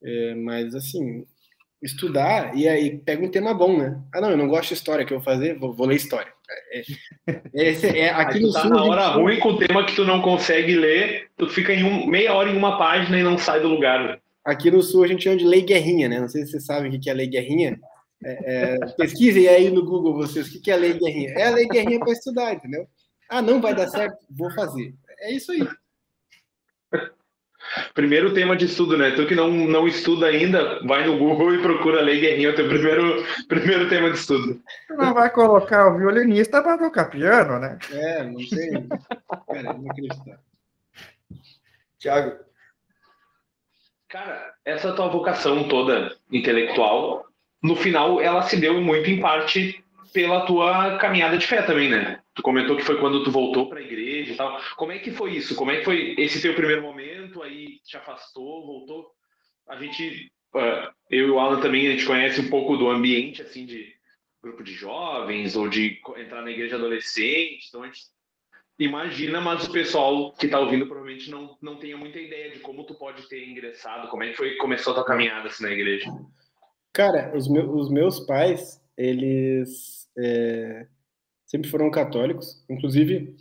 [0.03, 1.25] É, mas, assim,
[1.81, 4.01] estudar e aí pega um tema bom, né?
[4.13, 5.57] Ah, não, eu não gosto de história, que eu vou fazer?
[5.57, 6.31] Vou, vou ler história.
[6.73, 9.95] É, é, é, é aqui no tá sul, na hora ruim com o tema que
[9.95, 13.37] tu não consegue ler, tu fica em um, meia hora em uma página e não
[13.37, 14.03] sai do lugar.
[14.03, 14.19] Né?
[14.45, 16.19] Aqui no sul a gente chama de lei guerrinha, né?
[16.19, 17.79] Não sei se vocês sabem o que é lei guerrinha.
[18.25, 21.31] É, é, pesquisem aí no Google vocês o que é a lei guerrinha.
[21.31, 22.87] É a lei guerrinha para estudar, entendeu?
[23.29, 24.17] Ah, não vai dar certo?
[24.29, 24.93] Vou fazer.
[25.19, 25.67] É isso aí.
[27.93, 29.11] Primeiro tema de estudo, né?
[29.11, 32.67] Tu que não, não estuda ainda, vai no Google e procura Lei Guerrinha, o teu
[32.67, 34.61] primeiro, primeiro tema de estudo.
[34.89, 37.79] Não vai colocar o violinista para tocar piano, né?
[37.91, 38.87] É, não tem.
[39.47, 40.39] Cara, não acredito.
[41.97, 42.43] Tiago.
[44.13, 47.25] Cara, essa tua vocação toda intelectual,
[47.63, 52.21] no final, ela se deu muito em parte pela tua caminhada de fé também, né?
[52.35, 54.61] Tu comentou que foi quando tu voltou para a igreja e tal.
[54.75, 55.55] Como é que foi isso?
[55.55, 57.41] Como é que foi esse teu primeiro momento?
[57.41, 59.09] Aí te afastou, voltou?
[59.67, 63.41] A gente, uh, eu e o Alan também, a gente conhece um pouco do ambiente,
[63.41, 63.95] assim, de
[64.43, 67.65] grupo de jovens ou de entrar na igreja adolescente.
[67.67, 68.01] Então a gente
[68.79, 72.85] imagina, mas o pessoal que está ouvindo provavelmente não, não tenha muita ideia de como
[72.85, 76.11] tu pode ter ingressado, como é que foi começou a tua caminhada assim, na igreja.
[76.91, 80.87] Cara, os, meus, os meus pais, eles é,
[81.45, 82.63] sempre foram católicos.
[82.69, 83.35] Inclusive,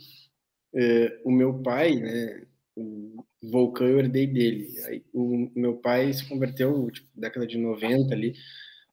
[0.75, 2.43] é, o meu pai, né,
[2.75, 4.69] o Vulcão, eu herdei dele.
[4.85, 8.33] Aí, o, meu pai se converteu, tipo, década de 90 ali,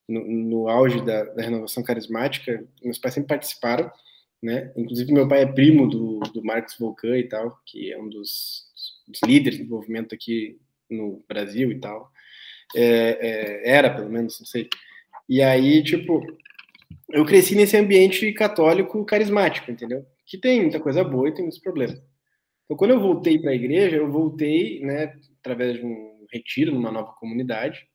[0.09, 2.65] no, no auge da, da, renovação carismática.
[2.83, 3.91] Meus pais sempre participaram,
[4.43, 4.73] né?
[4.77, 8.67] Inclusive, meu pai é primo do, do Marcos Vulcan e tal, que é um dos,
[9.07, 12.11] dos líderes do movimento aqui no Brasil e tal.
[12.75, 14.69] É, é, era, pelo menos, não sei.
[15.29, 16.21] E aí, tipo,
[17.11, 20.07] eu cresci nesse ambiente católico carismático, entendeu?
[20.25, 22.01] Que tem muita coisa boa e tem muitos problemas.
[22.65, 26.93] Então, quando eu voltei para a igreja, eu voltei, né, através de um retiro numa
[26.93, 27.87] nova comunidade,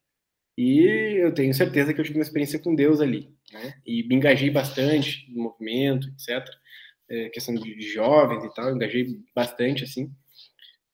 [0.58, 3.74] e eu tenho certeza que eu tive uma experiência com Deus ali, né?
[3.86, 6.48] E me engajei bastante no movimento, etc.
[7.10, 10.10] É, questão de jovens e tal, engajei bastante, assim.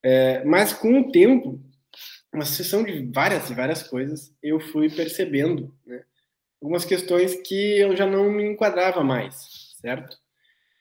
[0.02, 1.60] É, mas com o tempo,
[2.32, 6.02] uma sucessão de várias e várias coisas, eu fui percebendo, né?
[6.60, 10.16] algumas questões que eu já não me enquadrava mais, certo?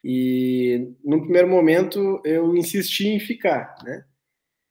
[0.04, 4.06] E no primeiro momento eu insisti em ficar, né?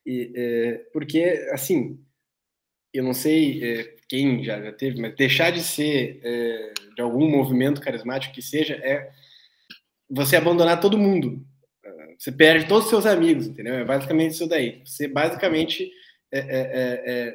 [0.05, 1.21] E, é, porque,
[1.51, 2.03] assim,
[2.93, 7.29] eu não sei é, quem já, já, teve, mas deixar de ser é, de algum
[7.29, 9.09] movimento carismático que seja é
[10.09, 11.41] você abandonar todo mundo.
[12.17, 13.73] Você perde todos os seus amigos, entendeu?
[13.73, 14.81] É basicamente isso daí.
[14.85, 15.89] Você basicamente
[16.29, 16.43] é, é,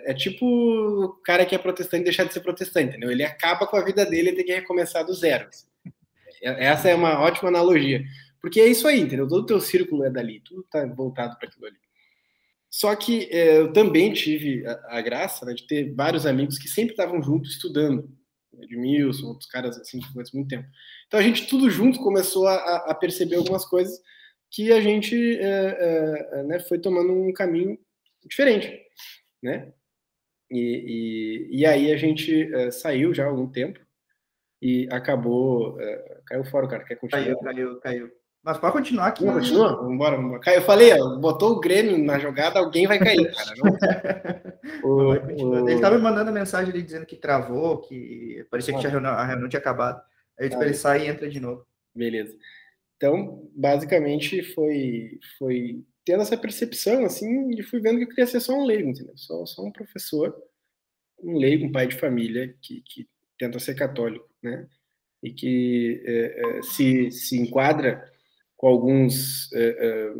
[0.04, 3.10] é, é, tipo o cara que é protestante deixar de ser protestante, entendeu?
[3.10, 5.48] Ele acaba com a vida dele e tem que recomeçar do zero.
[6.42, 8.04] Essa é uma ótima analogia.
[8.38, 9.26] Porque é isso aí, entendeu?
[9.26, 11.78] Todo o teu círculo é dali, tudo está voltado para aquilo ali.
[12.76, 16.68] Só que é, eu também tive a, a graça né, de ter vários amigos que
[16.68, 18.06] sempre estavam juntos estudando.
[18.60, 20.68] Edmilson, outros caras assim que conheço muito tempo.
[21.06, 23.98] Então a gente tudo junto começou a, a perceber algumas coisas
[24.50, 27.78] que a gente é, é, né, foi tomando um caminho
[28.26, 28.78] diferente,
[29.42, 29.72] né?
[30.50, 33.80] E, e, e aí a gente uh, saiu já há algum tempo
[34.60, 35.76] e acabou.
[35.76, 36.84] Uh, caiu fora, cara.
[36.84, 37.24] Quer continuar?
[37.24, 38.15] Caiu, caiu, caiu.
[38.46, 39.24] Mas pode continuar aqui.
[39.24, 39.74] Não, continua?
[39.74, 40.54] Vambora, vambora.
[40.54, 43.54] Eu falei, ó, botou o Grêmio na jogada, alguém vai cair, cara.
[43.56, 44.88] Não...
[44.88, 45.68] o, o...
[45.68, 49.26] Ele estava me mandando mensagem ali dizendo que travou, que parecia que a reunião, a
[49.26, 50.00] reunião tinha acabado.
[50.38, 51.66] Aí ah, ele sai e entra de novo.
[51.92, 52.36] Beleza.
[52.96, 58.38] Então, basicamente, foi, foi tendo essa percepção, assim, e fui vendo que eu queria ser
[58.38, 59.16] só um leigo, entendeu?
[59.16, 60.32] Só, só um professor,
[61.20, 64.68] um leigo, um pai de família que, que tenta ser católico, né?
[65.20, 68.08] E que é, é, se, se enquadra
[68.56, 70.12] com alguns é, é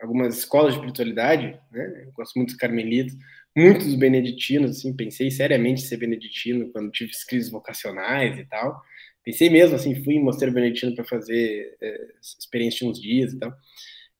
[0.00, 2.04] algumas escolas de espiritualidade, né?
[2.06, 3.16] Eu gosto muito dos carmelitas,
[3.56, 8.80] muitos dos beneditinos, assim, pensei seriamente em ser beneditino quando tive crises vocacionais e tal.
[9.24, 13.38] Pensei mesmo, assim, fui em mosteiro beneditino para fazer é, experiência de uns dias e
[13.38, 13.52] tal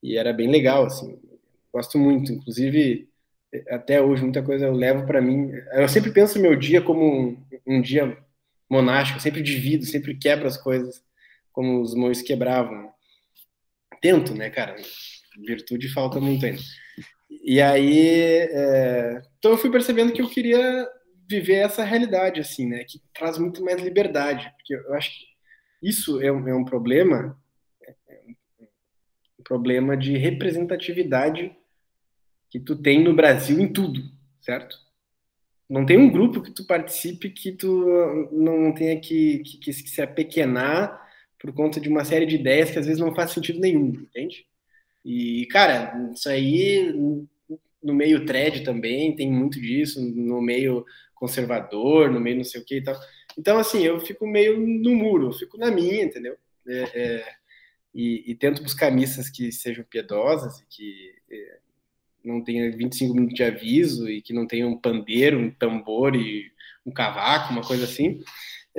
[0.03, 1.19] e era bem legal, assim.
[1.73, 3.09] Gosto muito, inclusive
[3.71, 5.51] até hoje muita coisa eu levo para mim.
[5.73, 8.17] Eu sempre penso meu dia como um, um, dia
[8.71, 11.03] monástico, sempre divido, sempre quebro as coisas
[11.59, 12.89] como os mãos quebravam.
[14.01, 14.77] Tento, né, cara?
[15.45, 16.63] Virtude falta muito ainda.
[17.29, 19.21] E aí, é...
[19.37, 20.89] então eu fui percebendo que eu queria
[21.29, 25.27] viver essa realidade, assim, né, que traz muito mais liberdade, porque eu acho que
[25.83, 27.37] isso é um, é um problema
[29.43, 31.57] problema de representatividade
[32.51, 34.01] que tu tem no Brasil em tudo,
[34.41, 34.77] certo?
[35.69, 37.85] Não tem um grupo que tu participe que tu
[38.31, 41.08] não tenha que, que, que se apequenar
[41.39, 44.47] por conta de uma série de ideias que às vezes não faz sentido nenhum, entende?
[45.05, 46.93] E, cara, isso aí
[47.83, 50.85] no meio thread também tem muito disso, no meio
[51.15, 52.99] conservador, no meio não sei o que e tal.
[53.37, 56.37] Então, assim, eu fico meio no muro, eu fico na minha, entendeu?
[56.67, 57.35] É, é,
[57.95, 61.59] e, e, tento buscar missas que sejam piedosas e que é,
[62.25, 66.53] não tenha 25 minutos de aviso e que não tenha um pandeiro, um tambor e
[66.85, 68.23] um cavaco, uma coisa assim.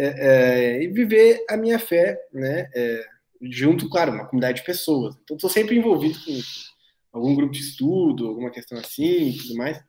[0.02, 2.70] É, é, e viver a minha fé, né?
[2.74, 3.06] É,
[3.42, 5.18] junto, claro, uma comunidade de pessoas.
[5.22, 6.40] Então, estou sempre envolvido com
[7.12, 9.84] algum grupo de estudo, alguma questão assim, tudo mais.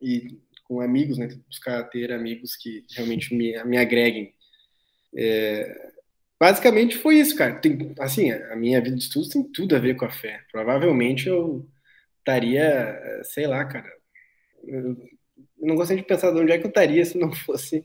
[0.00, 1.28] E com amigos, né?
[1.46, 4.34] Buscar ter amigos que realmente me, me agreguem.
[5.14, 5.92] É,
[6.40, 7.56] basicamente foi isso, cara.
[7.56, 10.40] Tem, assim, a minha vida de estudos tem tudo a ver com a fé.
[10.50, 11.68] Provavelmente eu
[12.18, 13.92] estaria, sei lá, cara.
[14.64, 14.96] Eu
[15.60, 17.84] não gostaria de pensar de onde é que eu estaria se não fosse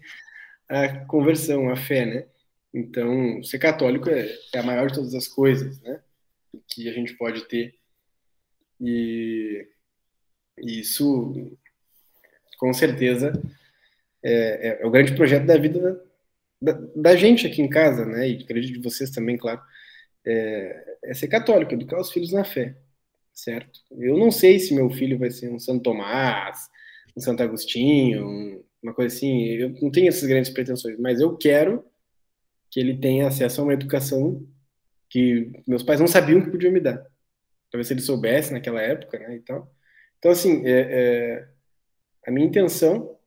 [0.69, 2.25] a conversão, a fé, né?
[2.73, 6.01] Então, ser católico é, é a maior de todas as coisas, né?
[6.67, 7.75] Que a gente pode ter.
[8.79, 9.67] E,
[10.57, 11.57] e isso,
[12.59, 13.33] com certeza,
[14.23, 15.79] é, é, é, o grande projeto da vida
[16.61, 18.29] da, da, da, gente aqui em casa, né?
[18.29, 19.61] E acredito de vocês também, claro.
[20.25, 22.75] É, é ser católico, educar os filhos na fé,
[23.33, 23.79] certo?
[23.91, 26.69] Eu não sei se meu filho vai ser um Santo Tomás,
[27.15, 29.47] um Santo Agostinho, um, uma coisa assim.
[29.53, 31.83] Eu não tenho essas grandes pretensões, mas eu quero
[32.69, 34.45] que ele tenha acesso a uma educação
[35.09, 37.05] que meus pais não sabiam que podiam me dar.
[37.71, 39.71] Talvez ele soubesse naquela época, né, e tal.
[40.17, 41.49] Então, assim, é, é,
[42.25, 43.17] a minha intenção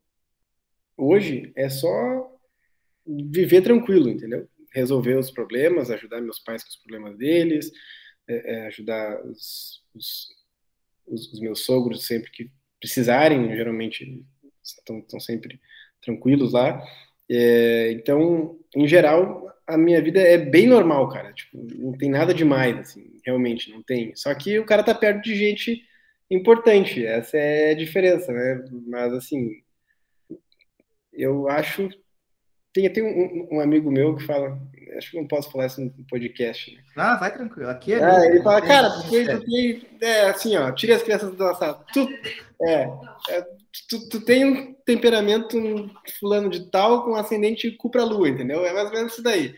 [0.96, 2.38] hoje é só
[3.06, 4.48] viver tranquilo, entendeu?
[4.72, 7.70] Resolver os problemas, ajudar meus pais com os problemas deles,
[8.28, 10.28] é, é ajudar os, os,
[11.06, 14.22] os, meus sogros sempre que precisarem, geralmente
[14.78, 15.60] estão, sempre
[16.02, 16.82] tranquilos lá.
[17.30, 21.32] É, então, em geral, a minha vida é bem normal, cara.
[21.32, 24.14] Tipo, não tem nada demais, assim, realmente, não tem.
[24.16, 25.82] Só que o cara tá perto de gente
[26.30, 28.64] importante, essa é a diferença, né?
[28.86, 29.50] Mas, assim,
[31.12, 31.88] eu acho.
[32.72, 34.56] Tem, tem um, um amigo meu que fala,
[34.96, 36.72] acho que não posso falar isso no podcast.
[36.72, 36.82] Né?
[36.96, 37.68] Ah, vai tranquilo.
[37.68, 37.98] Aqui é.
[37.98, 39.86] é ele fala, cara, porque tu tem.
[40.00, 41.52] É assim, ó, tira as crianças do.
[41.92, 42.08] Tu,
[42.62, 42.82] é,
[43.30, 43.46] é,
[43.88, 45.56] tu, tu tem um temperamento
[46.18, 48.64] fulano de tal com ascendente cupra-lua, entendeu?
[48.64, 49.54] É mais ou menos isso daí.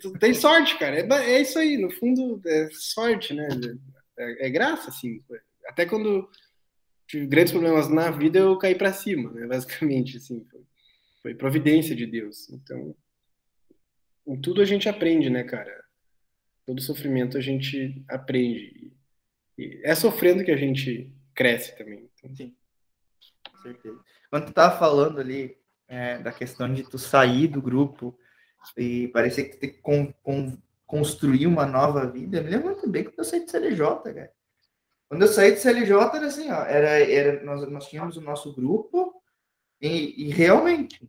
[0.00, 0.98] Tu tem sorte, cara.
[0.98, 3.48] É, é isso aí, no fundo, é sorte, né?
[4.18, 5.22] É, é graça, assim.
[5.66, 6.28] Até quando
[7.06, 9.46] tive grandes problemas na vida, eu caí para cima, né?
[9.46, 10.44] Basicamente, assim.
[10.50, 10.60] Foi,
[11.22, 12.48] foi providência de Deus.
[12.50, 12.94] Então,
[14.26, 15.84] em tudo a gente aprende, né, cara?
[16.64, 18.92] Todo sofrimento a gente aprende.
[19.58, 22.08] E é sofrendo que a gente cresce também.
[22.18, 22.54] Então, Sim
[23.66, 24.00] certeza.
[24.30, 25.56] Quando tu tava falando ali
[25.88, 28.18] é, da questão de tu sair do grupo
[28.76, 30.56] e parecer que tu tem que con, con,
[30.86, 34.32] construir uma nova vida, eu me lembro muito bem quando eu saí de CLJ, cara.
[35.08, 38.54] Quando eu saí de CLJ era assim, ó, era, era, nós, nós tínhamos o nosso
[38.54, 39.22] grupo
[39.80, 41.08] e, e realmente,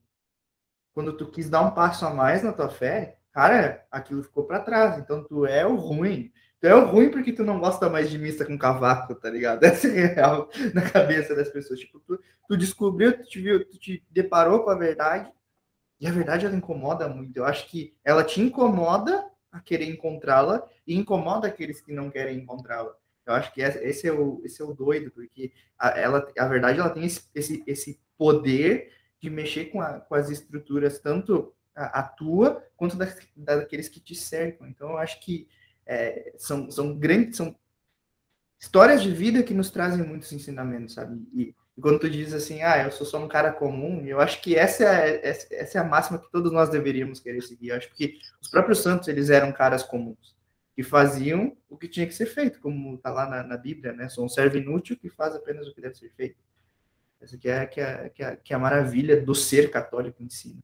[0.93, 4.60] quando tu quis dar um passo a mais na tua fé, cara, aquilo ficou para
[4.60, 4.97] trás.
[4.99, 6.32] Então tu é o ruim.
[6.60, 9.64] Tu é ruim porque tu não gosta mais de missa com cavaco, tá ligado?
[9.66, 11.80] Essa é real na cabeça das pessoas.
[11.80, 15.32] Tipo, tu, tu descobriu, tu te viu, tu te deparou com a verdade,
[15.99, 17.38] e a verdade ela incomoda muito.
[17.38, 22.38] Eu acho que ela te incomoda a querer encontrá-la e incomoda aqueles que não querem
[22.38, 22.93] encontrá-la.
[23.26, 26.80] Eu acho que esse é o, esse é o doido, porque a, ela, a verdade
[26.80, 31.99] ela tem esse, esse, esse poder de mexer com, a, com as estruturas, tanto a,
[31.99, 34.68] a tua quanto das, daqueles que te cercam.
[34.68, 35.47] Então, eu acho que
[35.88, 37.56] é, são, são grandes, são
[38.60, 41.22] histórias de vida que nos trazem muitos ensinamentos, sabe?
[41.34, 44.42] E, e, quando tu diz assim, ah, eu sou só um cara comum, eu acho
[44.42, 47.70] que essa é, essa, essa é a máxima que todos nós deveríamos querer seguir.
[47.70, 50.36] Eu acho que os próprios santos, eles eram caras comuns,
[50.76, 54.10] que faziam o que tinha que ser feito, como está lá na, na, Bíblia, né?
[54.10, 56.38] Sou um servo inútil que faz apenas o que deve ser feito.
[57.22, 60.30] Essa que é, que é, que é, que é a maravilha do ser católico em
[60.30, 60.50] si.
[60.50, 60.62] Né?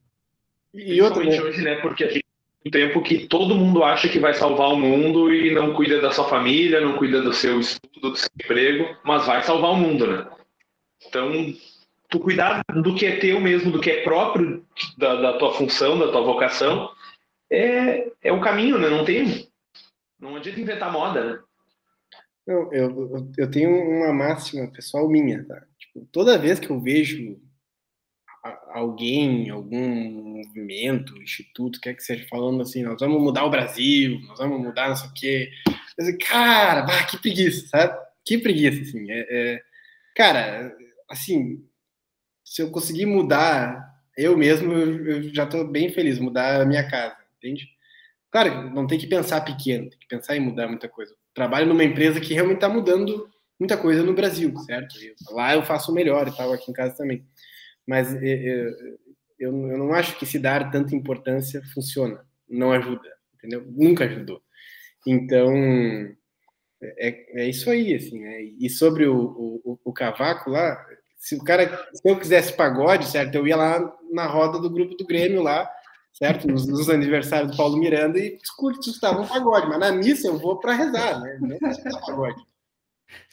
[0.74, 1.80] E outra, hoje, né?
[1.82, 2.23] Porque a gente
[2.72, 6.28] tempo que todo mundo acha que vai salvar o mundo e não cuida da sua
[6.30, 10.28] família, não cuida do seu estudo, do seu emprego, mas vai salvar o mundo, né?
[11.05, 11.32] Então,
[12.09, 14.66] tu cuidar do que é teu mesmo, do que é próprio
[14.97, 16.89] da, da tua função, da tua vocação,
[17.51, 18.89] é, é o caminho, né?
[18.89, 19.47] Não tem.
[20.20, 21.39] Não adianta inventar moda, né?
[22.47, 25.61] Não, eu, eu tenho uma máxima pessoal minha, tá?
[25.78, 27.39] Tipo, toda vez que eu vejo
[28.70, 34.38] alguém, algum movimento, instituto, quer que seja, falando assim, nós vamos mudar o Brasil, nós
[34.38, 35.52] vamos mudar não sei o quê.
[35.98, 37.98] Eu cara, bah, que preguiça, sabe?
[38.26, 39.10] Que preguiça, assim.
[39.12, 39.62] É, é,
[40.16, 40.76] cara,
[41.10, 41.64] assim,
[42.44, 46.88] se eu conseguir mudar eu mesmo, eu, eu já estou bem feliz, mudar a minha
[46.88, 47.68] casa, entende?
[48.32, 51.16] Claro, não tem que pensar pequeno, tem que pensar em mudar muita coisa.
[51.34, 53.30] Trabalho numa empresa que realmente está mudando
[53.60, 54.96] muita coisa no Brasil, certo?
[55.32, 57.26] lá eu faço melhor e tal, aqui em casa também.
[57.88, 58.22] Mas eu,
[59.40, 63.66] eu, eu não acho que se dar tanta importância funciona, não ajuda, entendeu?
[63.68, 64.42] Nunca ajudou.
[65.06, 65.54] Então,
[66.82, 68.42] é, é isso aí, assim, né?
[68.42, 70.84] E sobre o, o, o cavaco lá,
[71.18, 73.36] se o cara, se eu quisesse pagode, certo?
[73.36, 75.70] Eu ia lá na roda do grupo do Grêmio lá,
[76.14, 76.48] certo?
[76.48, 78.38] Nos, nos aniversários do Paulo Miranda e
[78.86, 81.38] escutava um pagode, mas na missa eu vou para rezar, né?
[81.42, 82.42] Não pagode.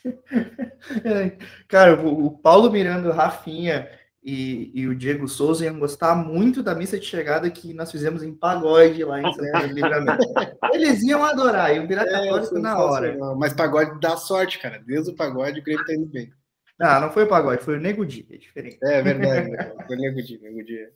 [1.68, 3.88] Cara, o Paulo Miranda, o Rafinha
[4.22, 8.22] e, e, o Diego Souza iam gostar muito da missa de chegada que nós fizemos
[8.22, 10.24] em pagode lá em Santana do Livramento.
[10.74, 13.16] Eles iam adorar, e o virar é, católico na hora.
[13.38, 14.82] Mas pagode dá sorte, cara.
[14.86, 16.30] Desde o pagode o Grêmio tá indo bem.
[16.78, 18.78] Não, não foi o pagode, foi o Nego Di, é diferente.
[18.82, 19.50] É verdade,
[19.86, 20.88] foi o Nego Di, Nego Di.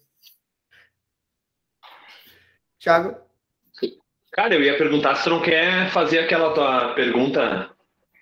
[2.79, 3.16] Thiago?
[4.33, 7.74] Cara, eu ia perguntar se tu não quer fazer aquela tua pergunta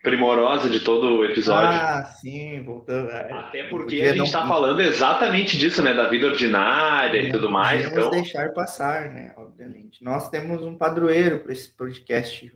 [0.02, 1.70] primorosa de todo o episódio.
[1.70, 3.08] Ah, sim, voltando.
[3.10, 5.94] É, Até porque a gente está falando exatamente disso, né?
[5.94, 7.86] Da vida ordinária e tudo mais.
[7.86, 8.10] Então...
[8.10, 9.32] deixar passar, né?
[9.36, 10.02] Obviamente.
[10.02, 12.52] Nós temos um padroeiro para esse podcast.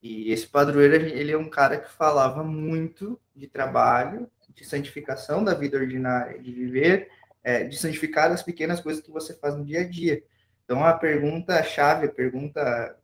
[0.00, 5.54] E esse padroeiro, ele é um cara que falava muito de trabalho, de santificação da
[5.54, 7.08] vida ordinária, de viver,
[7.42, 10.22] é, de santificar as pequenas coisas que você faz no dia a dia.
[10.64, 12.96] Então, a pergunta chave, a pergunta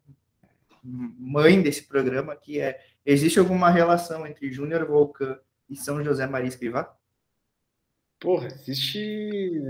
[0.85, 5.39] mãe desse programa aqui é Existe alguma relação entre Júnior Volcan
[5.69, 6.95] e São José Maria Escrivá?
[8.21, 9.69] Porra, existe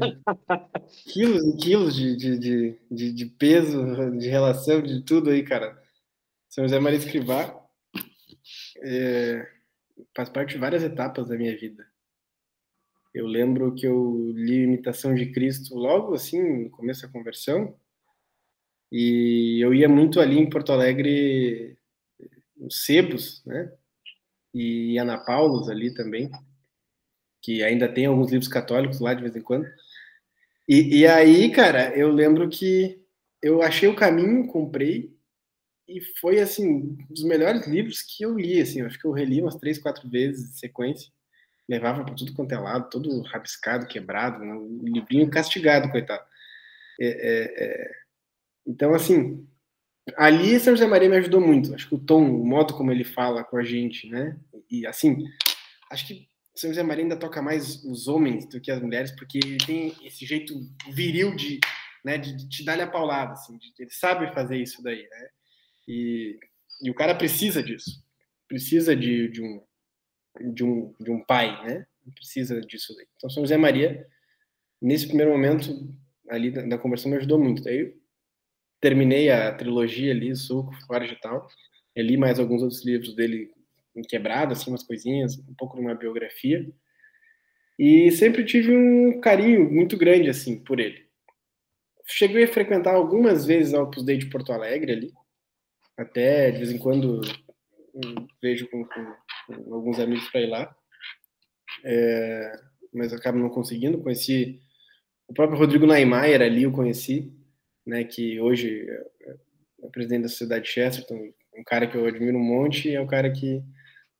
[1.12, 3.84] quilos e quilos de, de, de, de, peso,
[4.18, 5.80] de relação, de tudo aí, cara.
[6.48, 7.54] São José Maria Escrivá
[8.82, 9.46] é,
[10.16, 11.86] faz parte de várias etapas da minha vida.
[13.12, 17.74] Eu lembro que eu li Imitação de Cristo logo assim, no começo da conversão,
[18.90, 21.77] e eu ia muito ali em Porto Alegre
[22.60, 23.72] os sebos, né?
[24.54, 26.30] E Ana Paulus ali também,
[27.42, 29.66] que ainda tem alguns livros católicos lá de vez em quando.
[30.68, 33.02] E, e aí, cara, eu lembro que
[33.42, 35.16] eu achei o caminho, comprei,
[35.88, 39.12] e foi, assim, um dos melhores livros que eu li, assim, eu acho que eu
[39.12, 41.10] reli umas três, quatro vezes em sequência,
[41.66, 44.52] levava para tudo quanto é lado, todo rabiscado, quebrado, né?
[44.52, 46.22] um livrinho castigado, coitado.
[47.00, 47.90] É, é, é...
[48.66, 49.48] Então, assim,
[50.16, 51.74] ali São José Maria me ajudou muito.
[51.74, 54.38] Acho que o tom, o modo como ele fala com a gente, né?
[54.70, 55.16] E assim,
[55.90, 59.38] acho que São José Maria ainda toca mais os homens do que as mulheres, porque
[59.38, 60.54] ele tem esse jeito
[60.90, 61.60] viril de,
[62.04, 65.28] né, de te dar a paulada, assim, de, ele sabe fazer isso daí, né?
[65.86, 66.38] E,
[66.82, 68.04] e o cara precisa disso,
[68.46, 69.62] precisa de, de, um,
[70.52, 71.86] de, um, de um pai, né?
[72.14, 73.06] Precisa disso daí.
[73.16, 74.06] Então, São José Maria,
[74.80, 75.94] nesse primeiro momento
[76.30, 77.62] ali da, da conversão, me ajudou muito.
[77.62, 77.94] Daí
[78.80, 81.46] terminei a trilogia ali, Suco, Forge e tal.
[81.94, 83.50] Eu li mais alguns outros livros dele
[83.96, 86.66] em quebrado, assim, umas coisinhas, um pouco de uma biografia.
[87.78, 91.06] E sempre tive um carinho muito grande, assim, por ele.
[92.06, 95.12] Cheguei a frequentar algumas vezes a Opus Dei de Porto Alegre ali.
[95.96, 97.20] Até, de vez em quando,
[98.40, 99.14] vejo com, com,
[99.46, 100.74] com alguns amigos para ir lá.
[101.84, 102.52] É,
[102.94, 104.02] mas acabo não conseguindo.
[104.02, 104.60] Conheci
[105.28, 107.32] o próprio Rodrigo Naimayer ali, eu conheci
[107.88, 109.36] né, que hoje é,
[109.82, 113.00] é presidente da sociedade de Chesterton, um cara que eu admiro um monte, e é
[113.00, 113.62] um cara que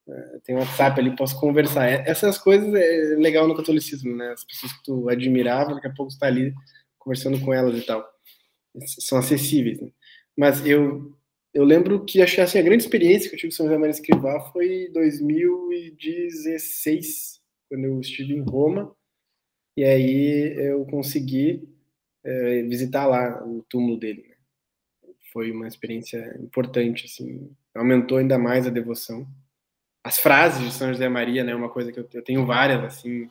[0.07, 1.87] é, tem um WhatsApp ali, posso conversar.
[1.87, 4.31] É, essas coisas é legal no catolicismo, né?
[4.31, 6.51] As pessoas que tu admirava, daqui a pouco está ali
[6.97, 8.03] conversando com elas e tal.
[8.99, 9.91] São acessíveis, né?
[10.35, 11.15] Mas eu
[11.53, 13.91] eu lembro que achei assim, a grande experiência que eu tive com São José Maria
[13.91, 18.95] Escrivá foi em 2016, quando eu estive em Roma,
[19.75, 21.67] e aí eu consegui
[22.29, 24.23] é, visitar lá o túmulo dele.
[24.29, 24.35] Né?
[25.33, 29.27] Foi uma experiência importante, assim, aumentou ainda mais a devoção.
[30.03, 33.29] As frases de São José Maria, né, uma coisa que eu, eu tenho várias assim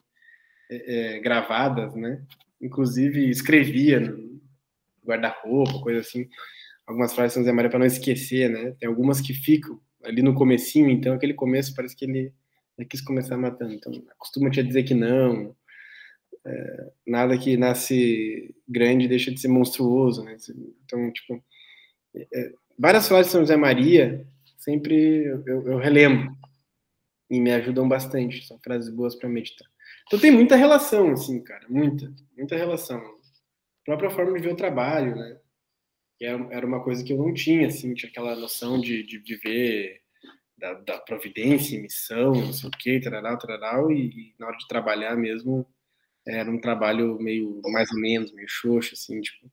[0.68, 2.22] é, é, gravadas, né?
[2.60, 4.40] Inclusive escrevia no
[5.06, 6.28] guarda-roupa, coisa assim,
[6.86, 8.74] algumas frases de São José Maria para não esquecer, né?
[8.78, 12.32] Tem algumas que ficam ali no comecinho, então aquele começo parece que ele,
[12.76, 13.72] ele quis começar matando.
[13.72, 15.54] Então, acostuma-te a dizer que não,
[16.46, 20.36] é, nada que nasce grande deixa de ser monstruoso, né?
[20.84, 21.42] Então, tipo,
[22.14, 24.26] é, várias frases de São José Maria
[24.56, 26.36] sempre eu, eu, relembro
[27.30, 28.46] e me ajudam bastante.
[28.46, 29.68] São frases boas para meditar.
[30.06, 32.98] Então tem muita relação, assim, cara, muita, muita relação.
[32.98, 35.38] A própria forma de ver o trabalho, né?
[36.20, 39.36] Era, era uma coisa que eu não tinha, assim, tinha aquela noção de, de, de
[39.36, 40.02] ver
[40.58, 44.66] da, da providência, missão, não sei o quê, tarará, tarará, e, e na hora de
[44.66, 45.64] trabalhar mesmo
[46.28, 49.50] era um trabalho meio mais ou menos, meio xoxo, assim, tipo,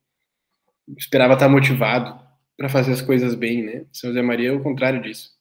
[0.98, 2.20] esperava estar motivado
[2.58, 3.86] para fazer as coisas bem, né?
[3.92, 5.32] São José Maria é o contrário disso,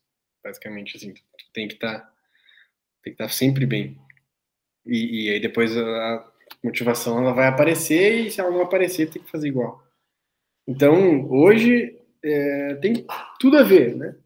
[0.43, 1.12] basicamente, assim,
[1.53, 2.01] tem que estar,
[3.03, 3.99] tem que estar sempre bem.
[4.87, 6.32] E, e aí depois a
[6.62, 9.82] motivação ela vai aparecer e se ela não aparecer tem que fazer igual.
[10.66, 13.07] Então hoje é, tem
[13.41, 14.16] tudo a ver, né?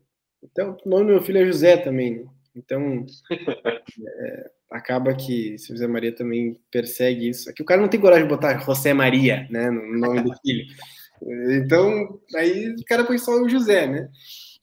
[0.42, 2.20] Então o nome do meu filho é José também.
[2.20, 2.30] Né?
[2.54, 7.48] Então é, acaba que o José Maria também persegue isso.
[7.48, 10.64] Aqui o cara não tem coragem de botar José Maria, né, no nome do filho.
[11.20, 14.08] Então aí o cara põe só o José, né?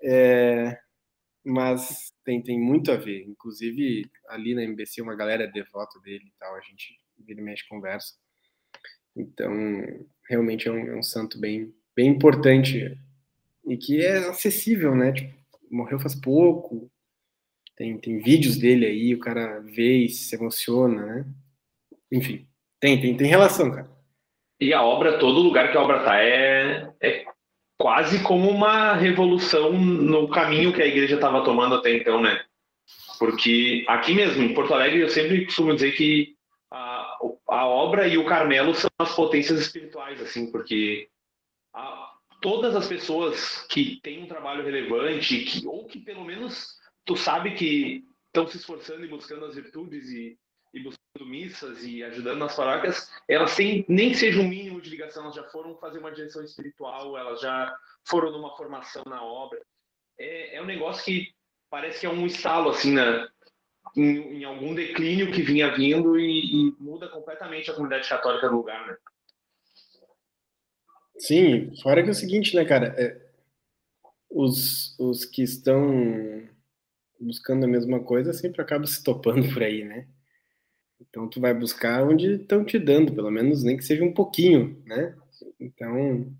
[0.01, 0.77] É,
[1.43, 3.25] mas tem, tem muito a ver.
[3.27, 7.43] Inclusive, ali na MBC, uma galera é devota dele e tal, a gente vira e
[7.43, 8.13] mexe conversa.
[9.15, 9.51] Então,
[10.29, 12.97] realmente é um, é um, santo bem, bem importante
[13.65, 15.13] e que é acessível, né?
[15.13, 15.33] Tipo,
[15.69, 16.89] morreu faz pouco,
[17.75, 21.25] tem, tem vídeos dele aí, o cara vê e se emociona, né?
[22.11, 22.47] Enfim,
[22.79, 23.89] tem, tem, tem relação, cara.
[24.59, 27.25] E a obra, todo lugar que a obra tá é, é
[27.77, 32.43] quase como uma revolução no caminho que a igreja estava tomando até então, né?
[33.19, 36.35] Porque aqui mesmo, em Porto Alegre, eu sempre costumo dizer que
[36.71, 37.17] a,
[37.49, 41.09] a obra e o Carmelo são as potências espirituais, assim, porque
[41.73, 46.74] a, todas as pessoas que têm um trabalho relevante, que, ou que pelo menos
[47.05, 50.37] tu sabe que estão se esforçando e buscando as virtudes e,
[50.73, 55.23] e buscando missas e ajudando nas paróquias, elas têm, nem seja um mínimo de ligação,
[55.23, 59.61] elas já foram fazer uma direção espiritual, elas já foram numa formação na obra.
[60.17, 61.33] É, é um negócio que
[61.69, 63.27] parece que é um estalo, assim, né?
[63.95, 68.57] Em, em algum declínio que vinha vindo e, e, muda completamente a comunidade católica do
[68.57, 68.97] lugar, né?
[71.17, 72.93] Sim, fora que é o seguinte, né, cara?
[72.97, 73.25] É,
[74.29, 76.45] os, os que estão
[77.25, 80.07] buscando a mesma coisa sempre acabam se topando por aí, né?
[81.01, 84.81] Então tu vai buscar onde estão te dando, pelo menos nem que seja um pouquinho,
[84.85, 85.15] né?
[85.59, 86.31] Então,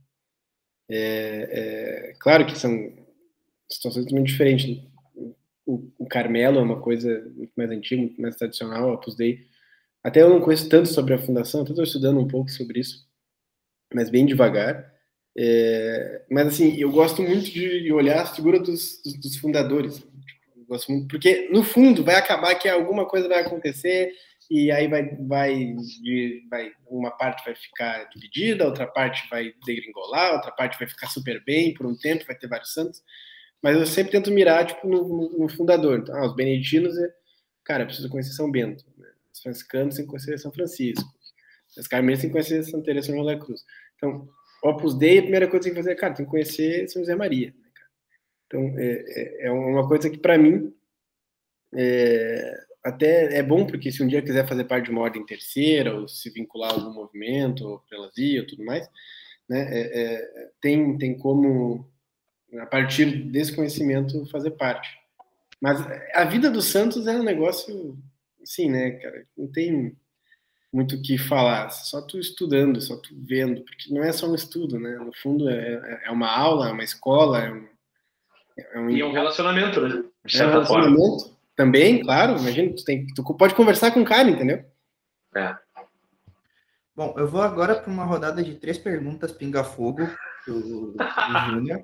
[0.90, 2.94] é, é claro que são
[3.70, 4.84] situações muito diferentes.
[5.66, 9.48] O, o, Carmelo é uma coisa muito mais antiga, muito mais tradicional, a Dei.
[10.04, 13.08] Até eu não conheço tanto sobre a fundação, estou estudando um pouco sobre isso,
[13.94, 14.94] mas bem devagar.
[15.38, 20.06] É, mas assim, eu gosto muito de olhar a figura dos, dos, dos fundadores.
[20.66, 24.12] Eu gosto muito, porque no fundo vai acabar que alguma coisa vai acontecer
[24.50, 25.76] e aí vai, vai,
[26.50, 31.44] vai, uma parte vai ficar dividida, outra parte vai degringolar, outra parte vai ficar super
[31.44, 33.04] bem por um tempo, vai ter vários santos,
[33.62, 36.00] mas eu sempre tento mirar tipo, no, no fundador.
[36.00, 37.10] Então, ah, os beneditinos, é,
[37.64, 39.08] cara, preciso conhecer São Bento, né?
[39.32, 41.08] os franciscanos têm que conhecer São Francisco,
[41.78, 43.64] os carmelitas têm que conhecer Santa Teresa de Cruz.
[43.96, 44.28] Então,
[44.64, 47.16] Opus Dei, a primeira coisa que tem que fazer, cara, tem que conhecer São José
[47.16, 47.54] Maria.
[48.48, 50.74] Então, é, é, é uma coisa que, para mim,
[51.74, 55.96] é, até é bom porque se um dia quiser fazer parte de uma ordem terceira
[55.96, 58.88] ou se vincular a algum movimento, ou prelazia ou tudo mais,
[59.50, 61.90] né, é, é, tem, tem como,
[62.60, 64.90] a partir desse conhecimento, fazer parte.
[65.60, 65.80] Mas
[66.14, 67.98] a vida dos santos é um negócio,
[68.42, 69.96] assim, né, cara, não tem
[70.72, 74.36] muito o que falar, só tu estudando, só tu vendo, porque não é só um
[74.36, 77.75] estudo, né, no fundo é, é uma aula, é uma escola, é um...
[78.58, 80.04] É um, e é um relacionamento, né?
[80.24, 81.20] De é um relacionamento.
[81.20, 81.36] Forma.
[81.56, 84.64] Também, claro, imagina, tu, tem, tu pode conversar com o cara, entendeu?
[85.36, 85.56] É.
[86.96, 90.10] Bom, eu vou agora para uma rodada de três perguntas pinga-fogo
[90.48, 90.98] do, do
[91.50, 91.82] Júnior.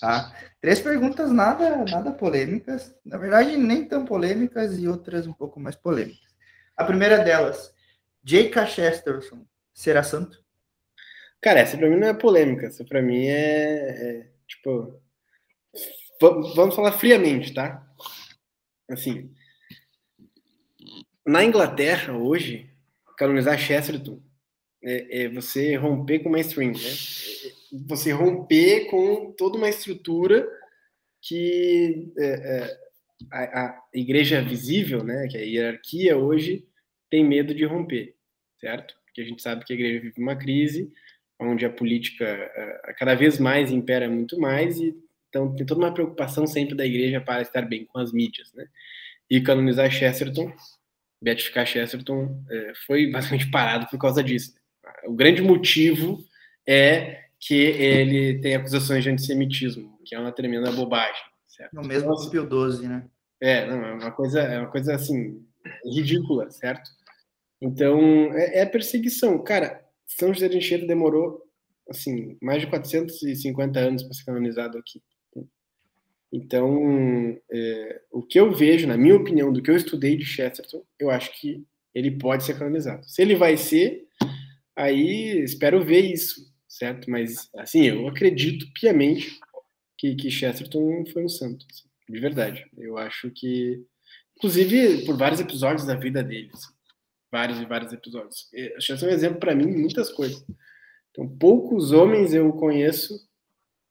[0.00, 0.32] Tá?
[0.60, 5.76] Três perguntas nada, nada polêmicas, na verdade, nem tão polêmicas e outras um pouco mais
[5.76, 6.28] polêmicas.
[6.76, 7.74] A primeira delas,
[8.22, 8.66] J.K.
[8.66, 9.44] Chesterton
[9.74, 10.42] será santo?
[11.40, 15.00] Cara, essa para mim não é polêmica, essa para mim é, é tipo.
[16.20, 17.88] Vamos falar friamente, tá?
[18.90, 19.30] assim,
[21.26, 22.70] na Inglaterra hoje,
[23.16, 24.20] canonizar Chesterton
[24.82, 26.78] é, é, você romper com o mainstream, né?
[27.86, 30.48] Você romper com toda uma estrutura
[31.20, 32.78] que é, é,
[33.30, 36.66] a, a, igreja visível, né, que é a hierarquia hoje
[37.10, 38.14] tem medo de romper,
[38.60, 38.94] certo?
[39.04, 40.90] Porque a gente sabe que a igreja vive uma crise,
[41.40, 42.24] onde a política
[42.96, 44.96] cada vez mais impera muito mais e
[45.28, 48.66] então tem toda uma preocupação sempre da igreja para estar bem com as mídias, né?
[49.30, 50.52] E canonizar Chesterton,
[51.22, 54.54] beatificar Chesterton, é, foi basicamente parado por causa disso.
[55.04, 56.24] O grande motivo
[56.66, 61.22] é que ele tem acusações de antissemitismo, que é uma tremenda bobagem.
[61.46, 61.74] Certo?
[61.74, 63.06] No mesmo então, Pio XII, né?
[63.40, 65.44] É, não, é uma coisa, é uma coisa assim
[65.84, 66.90] ridícula, certo?
[67.60, 69.84] Então é, é perseguição, cara.
[70.06, 71.42] São José de Anchieta demorou
[71.88, 75.02] assim mais de 450 anos para ser canonizado aqui.
[76.32, 80.84] Então, é, o que eu vejo, na minha opinião, do que eu estudei de Chesterton,
[80.98, 81.64] eu acho que
[81.94, 83.08] ele pode ser canonizado.
[83.08, 84.06] Se ele vai ser,
[84.76, 87.10] aí espero ver isso, certo?
[87.10, 89.40] Mas, assim, eu acredito piamente
[89.96, 92.66] que, que Chesterton foi um santo, assim, de verdade.
[92.76, 93.82] Eu acho que,
[94.36, 96.50] inclusive, por vários episódios da vida dele.
[96.52, 96.72] Assim.
[97.32, 98.48] vários e vários episódios.
[98.76, 100.44] Acho que é um exemplo para mim muitas coisas.
[101.10, 103.27] Então, poucos homens eu conheço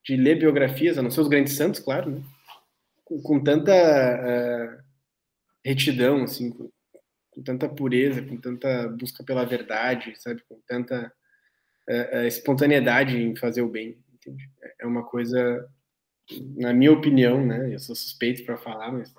[0.08, 2.22] de ler biografias, a não ser os grandes santos, claro, né?
[3.04, 4.84] com, com, tanta uh,
[5.66, 6.70] retidão, assim, com,
[7.32, 11.12] com, tanta pureza, com tanta busca pela verdade, sabe, com tanta
[11.90, 13.98] uh, espontaneidade em fazer o bem.
[14.14, 14.50] Entende?
[14.80, 15.68] É uma coisa,
[16.56, 17.74] na minha opinião, né?
[17.74, 19.14] Eu sou suspeito para falar, mas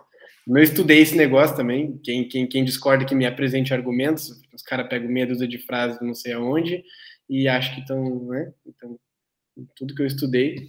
[0.46, 1.98] eu estudei esse negócio também.
[1.98, 6.00] Quem, quem, quem discorda que me apresente argumentos, os caras pegam meia dúzia de frases
[6.00, 6.82] não sei aonde
[7.28, 8.52] e acho que estão, né?
[8.66, 8.98] Então,
[9.76, 10.66] tudo que eu estudei,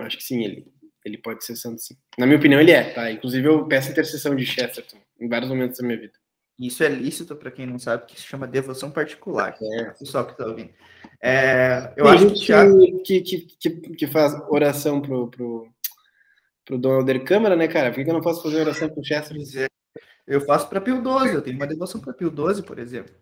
[0.00, 0.66] acho que sim, ele,
[1.04, 1.96] ele pode ser santo sim.
[2.18, 3.10] Na minha opinião, ele é, tá?
[3.10, 6.14] Inclusive, eu peço intercessão de Chesterton em vários momentos da minha vida.
[6.58, 9.56] Isso é lícito para quem não sabe, que se chama devoção particular.
[9.60, 9.84] É.
[9.90, 10.70] Pessoal que está ouvindo.
[11.22, 13.02] É, eu Tem acho que, Thiago...
[13.02, 15.68] que, que, que, faz oração pro, pro,
[16.64, 17.92] pro Donald Câmara, né, cara?
[17.92, 19.42] Por que eu não posso fazer oração pro Chesterton?
[20.26, 23.14] Eu faço para Pio XII, eu tenho uma devoção para Pio XII, por exemplo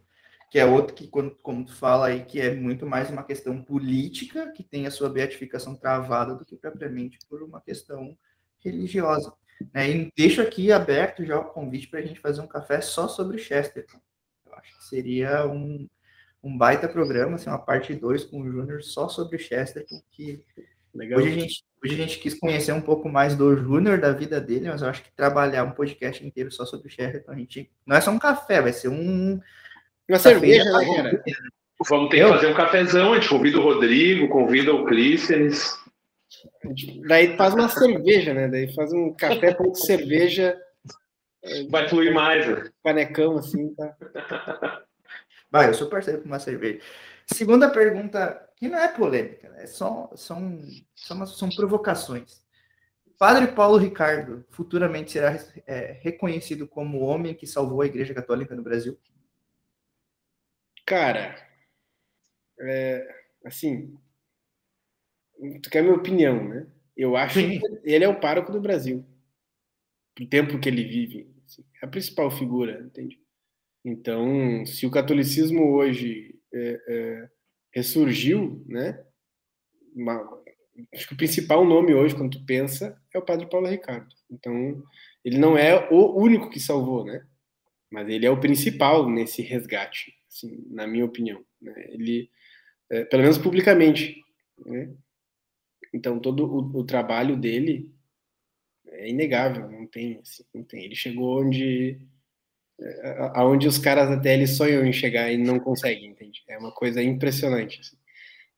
[0.55, 3.61] que é outro que, quando, como tu fala aí, que é muito mais uma questão
[3.61, 8.17] política, que tem a sua beatificação travada do que propriamente por uma questão
[8.61, 9.33] religiosa.
[9.75, 9.91] Né?
[9.91, 13.37] E deixo aqui aberto já o convite para a gente fazer um café só sobre
[13.37, 13.99] Chesterton.
[14.47, 15.89] Eu acho que seria um,
[16.41, 20.41] um baita programa, assim, uma parte 2 com o Júnior só sobre Chesterton, que
[20.95, 21.19] Legal.
[21.19, 24.41] Hoje, a gente, hoje a gente quis conhecer um pouco mais do Júnior, da vida
[24.41, 27.69] dele, mas eu acho que trabalhar um podcast inteiro só sobre Chesterton, a gente...
[27.85, 29.41] Não é só um café, vai ser um
[30.09, 31.25] uma cerveja, né, cara?
[31.89, 35.77] Vamos ter que fazer um cafezão, a gente convida o Rodrigo, convida o Clístenes.
[37.07, 38.49] Daí faz uma cerveja, né?
[38.49, 40.59] Daí faz um café com cerveja.
[41.71, 42.47] Vai fluir mais.
[42.47, 42.71] Né?
[42.83, 43.95] Panecão, assim, tá?
[45.51, 46.81] Vai, eu sou parceiro com uma cerveja.
[47.27, 49.67] Segunda pergunta, que não é polêmica, né?
[49.67, 50.61] só, são,
[50.95, 52.43] são, são provocações.
[53.19, 58.55] Padre Paulo Ricardo futuramente será é, reconhecido como o homem que salvou a Igreja Católica
[58.55, 58.99] no Brasil?
[60.87, 61.35] Cara,
[62.61, 63.07] é,
[63.45, 63.97] assim,
[65.63, 66.67] tu quer minha opinião, né?
[66.97, 67.59] Eu acho Sim.
[67.59, 69.05] que ele é o pároco do Brasil.
[70.21, 71.29] O tempo que ele vive.
[71.45, 73.19] Assim, é a principal figura, entende?
[73.85, 77.31] Então, se o catolicismo hoje é, é,
[77.73, 79.05] ressurgiu, né?
[79.95, 80.23] Uma,
[80.95, 84.15] acho que o principal nome hoje, quando tu pensa, é o Padre Paulo Ricardo.
[84.31, 84.83] Então,
[85.25, 87.27] ele não é o único que salvou, né?
[87.91, 91.45] Mas ele é o principal nesse resgate assim, na minha opinião.
[91.63, 91.73] Né?
[91.91, 92.29] Ele,
[92.91, 94.17] é, pelo menos publicamente.
[94.67, 94.93] Né?
[95.93, 97.93] Então, todo o, o, trabalho dele
[98.87, 100.85] é inegável, não tem, assim, não tem.
[100.85, 102.01] Ele chegou onde
[102.81, 106.43] é, aonde os caras até ele sonham em chegar e não conseguem, entende?
[106.49, 107.81] É uma coisa impressionante.
[107.81, 107.97] Assim.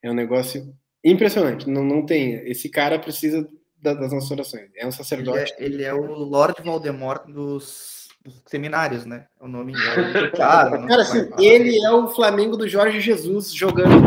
[0.03, 0.75] É um negócio
[1.05, 1.69] impressionante.
[1.69, 2.35] Não, não tem.
[2.49, 3.47] Esse cara precisa
[3.77, 4.71] das nossas orações.
[4.75, 5.55] É um sacerdote.
[5.59, 8.06] Ele é, ele é o Lord Voldemort dos
[8.47, 9.27] seminários, né?
[9.41, 10.87] É o nome é cara.
[10.87, 14.07] cara, assim, ele é o Flamengo do Jorge Jesus jogando.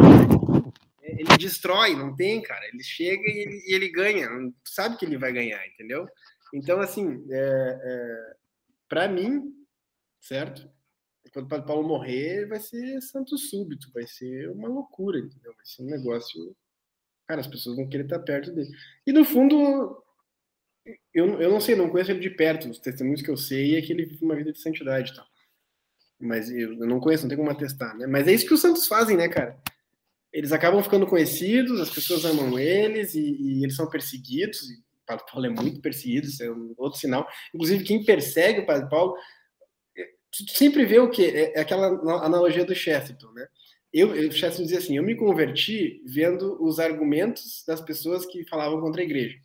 [1.02, 2.66] Ele destrói, não tem, cara.
[2.68, 4.30] Ele chega e ele, e ele ganha.
[4.64, 6.08] Sabe que ele vai ganhar, entendeu?
[6.54, 8.34] Então, assim, é, é,
[8.88, 9.54] para mim,
[10.20, 10.70] certo?
[11.32, 15.54] Quando o Padre Paulo morrer, vai ser santo súbito, vai ser uma loucura, entendeu?
[15.56, 16.56] Vai ser um negócio.
[17.28, 18.72] Cara, as pessoas vão querer estar perto dele.
[19.06, 20.04] E no fundo,
[21.14, 22.70] eu, eu não sei, não conheço ele de perto.
[22.70, 25.26] Os testemunhos que eu sei é que ele vive uma vida de santidade e tal.
[26.20, 28.06] Mas eu, eu não conheço, não tem como atestar, né?
[28.06, 29.58] Mas é isso que os santos fazem, né, cara?
[30.32, 34.70] Eles acabam ficando conhecidos, as pessoas amam eles e, e eles são perseguidos.
[34.70, 37.28] E o Padre Paulo é muito perseguido, isso é um outro sinal.
[37.54, 39.16] Inclusive, quem persegue o Padre Paulo
[39.98, 40.06] é,
[40.54, 41.32] sempre vê o quê?
[41.34, 41.88] É, é aquela
[42.24, 43.48] analogia do Chesterton, né?
[43.92, 48.80] Eu, o Chesterton dizia assim: eu me converti vendo os argumentos das pessoas que falavam
[48.80, 49.38] contra a igreja.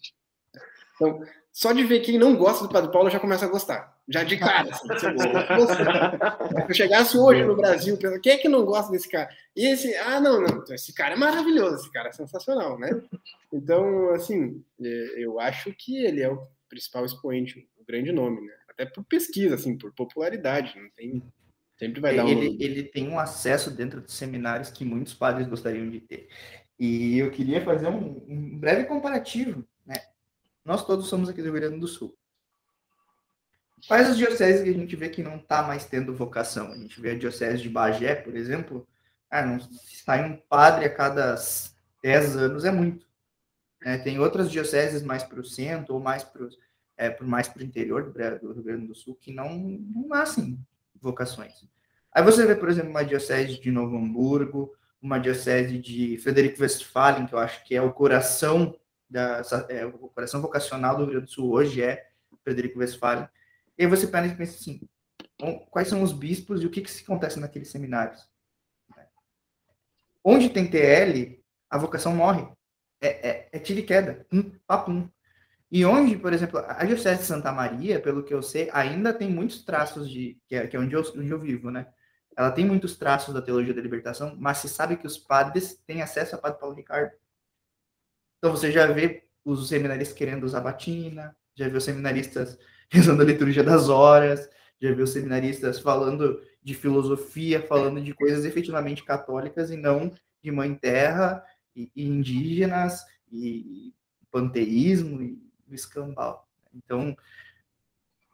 [0.95, 1.21] Então,
[1.53, 3.97] só de ver quem não gosta do Padre Paulo, eu já começa a gostar.
[4.09, 4.69] Já de cara.
[4.71, 9.29] Assim, Se eu chegasse hoje no Brasil, pensa, quem é que não gosta desse cara?
[9.57, 12.91] E esse, ah, não, não, então esse cara é maravilhoso, esse cara é sensacional, né?
[13.53, 18.53] Então, assim, é, eu acho que ele é o principal expoente, o grande nome, né?
[18.69, 21.23] Até por pesquisa, assim, por popularidade, não tem.
[21.79, 22.29] Sempre vai dar um.
[22.29, 26.29] Ele, ele tem um acesso dentro dos seminários que muitos padres gostariam de ter.
[26.79, 29.65] E eu queria fazer um, um breve comparativo
[30.65, 32.17] nós todos somos aqui do Rio Grande do Sul.
[33.87, 36.73] Quais as dioceses que a gente vê que não está mais tendo vocação?
[36.73, 38.87] A gente vê a diocese de Bagé, por exemplo.
[39.31, 39.59] Ah, não,
[40.05, 41.37] sai um padre a cada
[42.03, 43.07] 10 anos é muito.
[43.83, 46.49] É, tem outras dioceses mais para o centro ou mais para
[46.97, 50.59] é, mais para o interior do Rio Grande do Sul que não, não nascem
[51.01, 51.53] vocações.
[52.13, 57.27] Aí você vê, por exemplo, uma diocese de Novo Hamburgo, uma diocese de Frederico Westphalen,
[57.27, 58.75] que eu acho que é o coração
[59.09, 62.07] da é, o coração vocacional do Rio Grande do Sul hoje é
[62.43, 63.29] Frederico Westphalen.
[63.77, 64.81] E aí você pensa assim,
[65.71, 68.29] quais são os bispos e o que, que acontece naqueles seminários.
[70.23, 72.49] Onde tem TL, a vocação morre.
[73.01, 75.09] É, é, é tiro e queda, um papum.
[75.71, 79.29] E onde, por exemplo, a Diocese de Santa Maria, pelo que eu sei, ainda tem
[79.29, 80.41] muitos traços de.
[80.47, 81.87] que é, que é onde, eu, onde eu vivo, né?
[82.37, 86.01] Ela tem muitos traços da teologia da libertação, mas se sabe que os padres têm
[86.01, 87.13] acesso a Padre Paulo Ricardo.
[88.45, 92.59] Então você já vê os seminaristas querendo usar batina, já vê os seminaristas
[92.93, 94.47] rezando a liturgia das horas,
[94.79, 100.75] já viu seminaristas falando de filosofia, falando de coisas efetivamente católicas e não de mãe
[100.75, 101.43] terra
[101.75, 103.95] e, e indígenas e
[104.31, 106.47] panteísmo e escambau.
[106.75, 107.17] Então,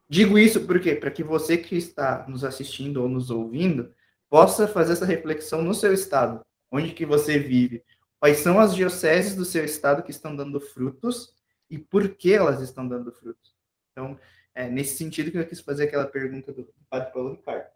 [0.08, 3.94] digo isso porque para que você que está nos assistindo ou nos ouvindo
[4.28, 7.84] possa fazer essa reflexão no seu estado, onde que você vive,
[8.20, 11.34] quais são as dioceses do seu estado que estão dando frutos
[11.68, 13.54] e por que elas estão dando frutos.
[13.90, 14.18] Então,
[14.54, 17.66] é nesse sentido que eu quis fazer aquela pergunta do Padre Paulo Ricardo.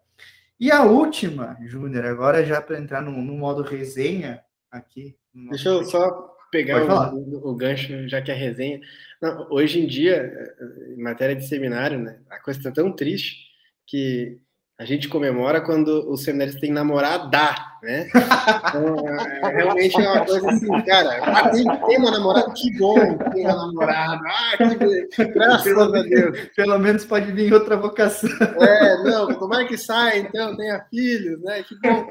[0.59, 4.41] E a última, Júnior, agora já para entrar no, no, modo resenha
[4.71, 5.17] aqui.
[5.33, 6.83] Deixa eu só pegar
[7.13, 8.79] o, o, gancho, já que é resenha.
[9.21, 10.55] Não, hoje em dia,
[10.95, 13.47] em matéria de seminário, né, a coisa está tão triste
[13.85, 14.39] que
[14.77, 18.09] a gente comemora quando o seminarista tem namorada, né?
[18.09, 23.17] Então, é, realmente é uma coisa assim, cara, ah, tem, tem uma namorada, que bom
[23.31, 26.39] tem uma namorada, ah, que graças pelo, a Deus.
[26.55, 28.29] Pelo menos pode vir outra vocação.
[28.61, 31.63] É, não, tomara que saia, então, tenha filhos, né?
[31.63, 32.09] Que bom,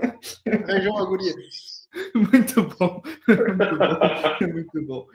[0.66, 1.34] arranjou uma guria.
[2.12, 5.06] Muito bom, muito bom, muito bom.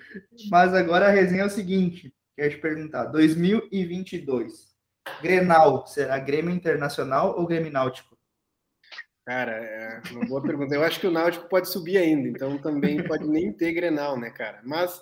[0.50, 4.69] Mas agora a resenha é o seguinte, quero te perguntar, 2022,
[5.22, 8.18] Grenal, será Grêmio Internacional ou Grêmio Náutico?
[9.26, 10.74] Cara, é uma boa pergunta.
[10.74, 14.32] Eu acho que o Náutico pode subir ainda, então também pode nem ter Grenal, né,
[14.32, 14.62] cara?
[14.64, 15.02] Mas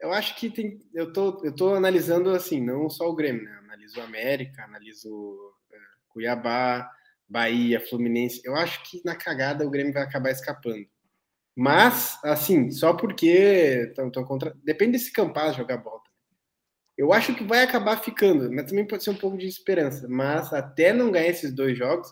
[0.00, 0.78] eu acho que tem.
[0.92, 3.58] Eu tô, eu tô analisando assim, não só o Grêmio, né?
[3.64, 5.76] Analiso o América, analiso é,
[6.08, 6.90] Cuiabá,
[7.28, 8.42] Bahia, Fluminense.
[8.44, 10.86] Eu acho que na cagada o Grêmio vai acabar escapando.
[11.56, 14.54] Mas, assim, só porque estão contra.
[14.62, 16.02] Depende desse Campaz jogar bola.
[16.96, 20.08] Eu acho que vai acabar ficando, mas também pode ser um pouco de esperança.
[20.08, 22.08] Mas até não ganhar esses dois jogos,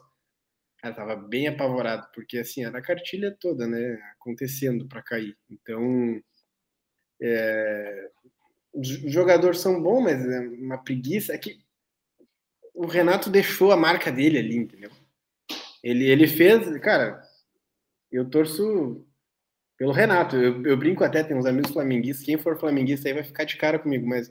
[0.83, 3.99] ela tava bem apavorado, porque assim, era a cartilha toda, né?
[4.21, 5.35] Acontecendo para cair.
[5.49, 6.21] Então,
[7.23, 8.11] é,
[8.75, 11.33] os jogadores são bons, mas é uma preguiça.
[11.33, 11.59] É que
[12.75, 14.91] o Renato deixou a marca dele ali, entendeu?
[15.83, 17.23] Ele, ele fez, cara,
[18.11, 19.07] eu torço
[19.79, 20.37] pelo Renato.
[20.37, 22.27] Eu, eu brinco até, tem uns amigos flamenguistas.
[22.27, 24.31] Quem for flamenguista aí vai ficar de cara comigo, mas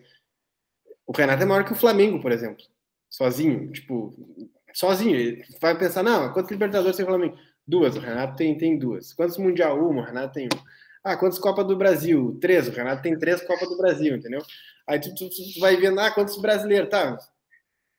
[1.05, 2.63] o Renato é maior que o Flamengo, por exemplo.
[3.09, 4.13] Sozinho, tipo,
[4.73, 5.15] sozinho.
[5.15, 7.37] Ele vai pensar, não, quantos Libertadores tem o Flamengo?
[7.65, 9.13] Duas, o Renato tem, tem duas.
[9.13, 9.79] Quantos Mundial?
[9.79, 10.63] Uma, o Renato tem um.
[11.03, 12.37] Ah, quantas Copas do Brasil?
[12.41, 14.41] Três, o Renato tem três Copas do Brasil, entendeu?
[14.87, 16.89] Aí tu, tu, tu vai vendo, ah, quantos brasileiros?
[16.89, 17.17] Tá,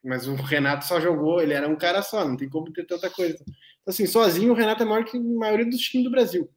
[0.05, 3.09] mas o Renato só jogou, ele era um cara só, não tem como ter tanta
[3.09, 3.38] coisa.
[3.40, 3.57] Então,
[3.88, 6.50] assim, sozinho o Renato é maior que a maioria dos times do Brasil,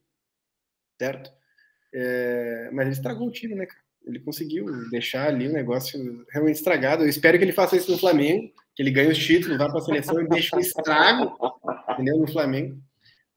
[1.00, 1.32] certo?
[1.94, 3.87] É, mas ele estragou o time, né, cara?
[4.08, 7.04] Ele conseguiu deixar ali o negócio realmente estragado.
[7.04, 9.80] Eu espero que ele faça isso no Flamengo, que ele ganhe os títulos, vá para
[9.80, 11.36] a seleção e deixe um estrago
[11.92, 12.18] entendeu?
[12.18, 12.78] no Flamengo.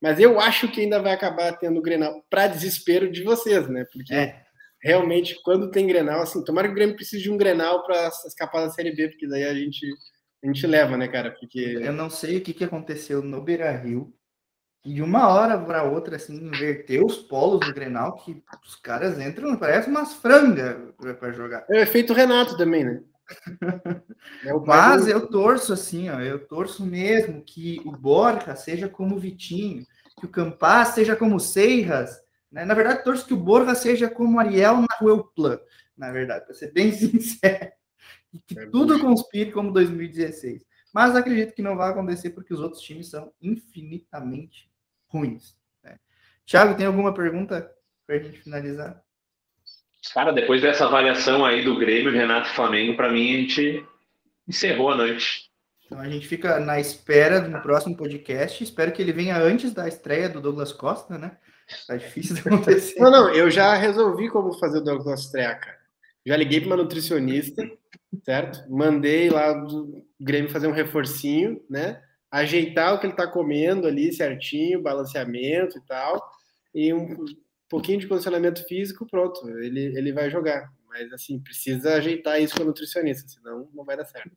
[0.01, 3.85] Mas eu acho que ainda vai acabar tendo o Grenal, para desespero de vocês, né?
[3.93, 4.43] Porque é.
[4.83, 8.64] realmente, quando tem Grenal, assim, tomara que o Grêmio precise de um Grenal para escapar
[8.64, 9.87] da Série B, porque daí a gente,
[10.43, 11.31] a gente leva, né, cara?
[11.33, 11.61] Porque...
[11.61, 14.14] Eu não sei o que, que aconteceu no Beira Rio,
[14.85, 19.18] e de uma hora para outra, assim, inverter os polos do Grenal, que os caras
[19.18, 20.76] entram, parece umas frangas
[21.18, 21.66] para jogar.
[21.68, 23.03] É o efeito Renato também, né?
[24.45, 25.11] é Mas do...
[25.11, 29.87] eu torço assim, ó, eu torço mesmo que o Borja seja como o Vitinho,
[30.18, 32.18] que o Campas seja como o Seiras,
[32.51, 32.64] né?
[32.64, 35.61] Na verdade, torço que o Borja seja como Ariel na Ruelplan,
[35.97, 37.70] na verdade, para ser bem sincero.
[38.33, 40.64] E que é tudo conspire como 2016.
[40.93, 44.70] Mas acredito que não vai acontecer porque os outros times são infinitamente
[45.11, 45.54] ruins.
[45.82, 45.98] Né?
[46.46, 47.70] Thiago, tem alguma pergunta
[48.06, 49.02] para a gente finalizar?
[50.14, 53.86] Cara, depois dessa avaliação aí do Grêmio, Renato e Flamengo, para mim a gente
[54.48, 55.50] encerrou a noite.
[55.84, 58.62] Então a gente fica na espera do próximo podcast.
[58.62, 61.36] Espero que ele venha antes da estreia do Douglas Costa, né?
[61.86, 62.98] Tá difícil de acontecer.
[62.98, 65.78] Não, não, eu já resolvi como fazer o Douglas estreia, cara.
[66.24, 67.68] Já liguei para uma nutricionista,
[68.24, 68.64] certo?
[68.68, 72.02] Mandei lá do Grêmio fazer um reforcinho, né?
[72.31, 76.31] Ajeitar o que ele está comendo ali certinho, balanceamento e tal,
[76.74, 77.24] e um
[77.68, 80.70] pouquinho de condicionamento físico, pronto, ele, ele vai jogar.
[80.89, 84.31] Mas, assim, precisa ajeitar isso com o nutricionista, senão não vai dar certo.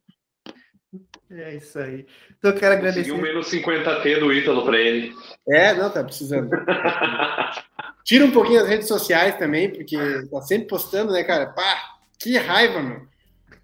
[1.32, 2.06] É isso aí.
[2.38, 3.12] Então, eu quero agradecer.
[3.12, 5.12] um menos 50T do Ítalo para ele.
[5.48, 6.50] É, não, tá precisando.
[8.06, 9.98] Tira um pouquinho as redes sociais também, porque
[10.30, 11.48] tá sempre postando, né, cara?
[11.48, 13.08] Pá, que raiva, mano.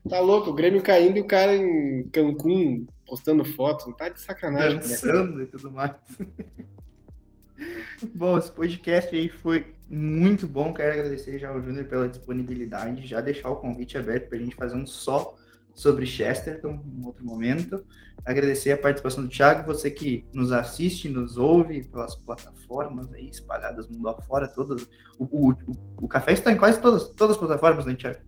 [0.10, 4.22] Tá louco, o Grêmio caindo e o cara em Cancún postando fotos, não tá de
[4.22, 4.76] sacanagem.
[4.76, 4.82] né?
[4.82, 5.95] Dançando e tudo mais.
[8.16, 10.74] Bom, esse podcast aí foi muito bom.
[10.74, 14.55] Quero agradecer já ao Júnior pela disponibilidade, já deixar o convite aberto para a gente
[14.55, 15.36] fazer um só
[15.74, 17.84] sobre Chesterton em outro momento.
[18.26, 23.88] Agradecer a participação do Thiago, você que nos assiste, nos ouve pelas plataformas aí espalhadas
[23.88, 24.84] mundo afora, todas.
[25.18, 25.55] O, o, o,
[26.03, 28.20] o café está em quase todas, todas as plataformas, né, Thiago?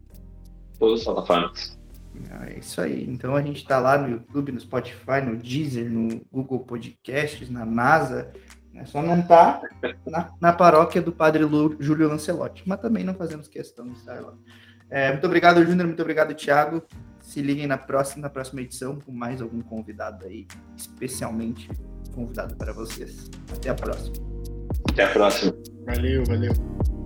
[0.79, 1.80] Todas as plataformas.
[2.45, 3.05] É isso aí.
[3.09, 7.65] Então a gente está lá no YouTube, no Spotify, no Deezer, no Google Podcasts, na
[7.65, 8.31] NASA.
[8.73, 8.85] Né?
[8.85, 9.61] Só não tá
[10.05, 14.19] na, na paróquia do Padre Lu, Júlio Lancelotti, mas também não fazemos questão de estar
[14.19, 14.33] lá.
[14.89, 15.87] É, muito obrigado, Júnior.
[15.87, 16.83] Muito obrigado, Thiago.
[17.21, 21.69] Se liguem na próxima, na próxima edição com mais algum convidado aí, especialmente
[22.13, 23.29] convidado para vocês.
[23.53, 24.15] Até a próxima.
[24.89, 25.53] Até a próxima.
[25.85, 27.00] Valeu, valeu.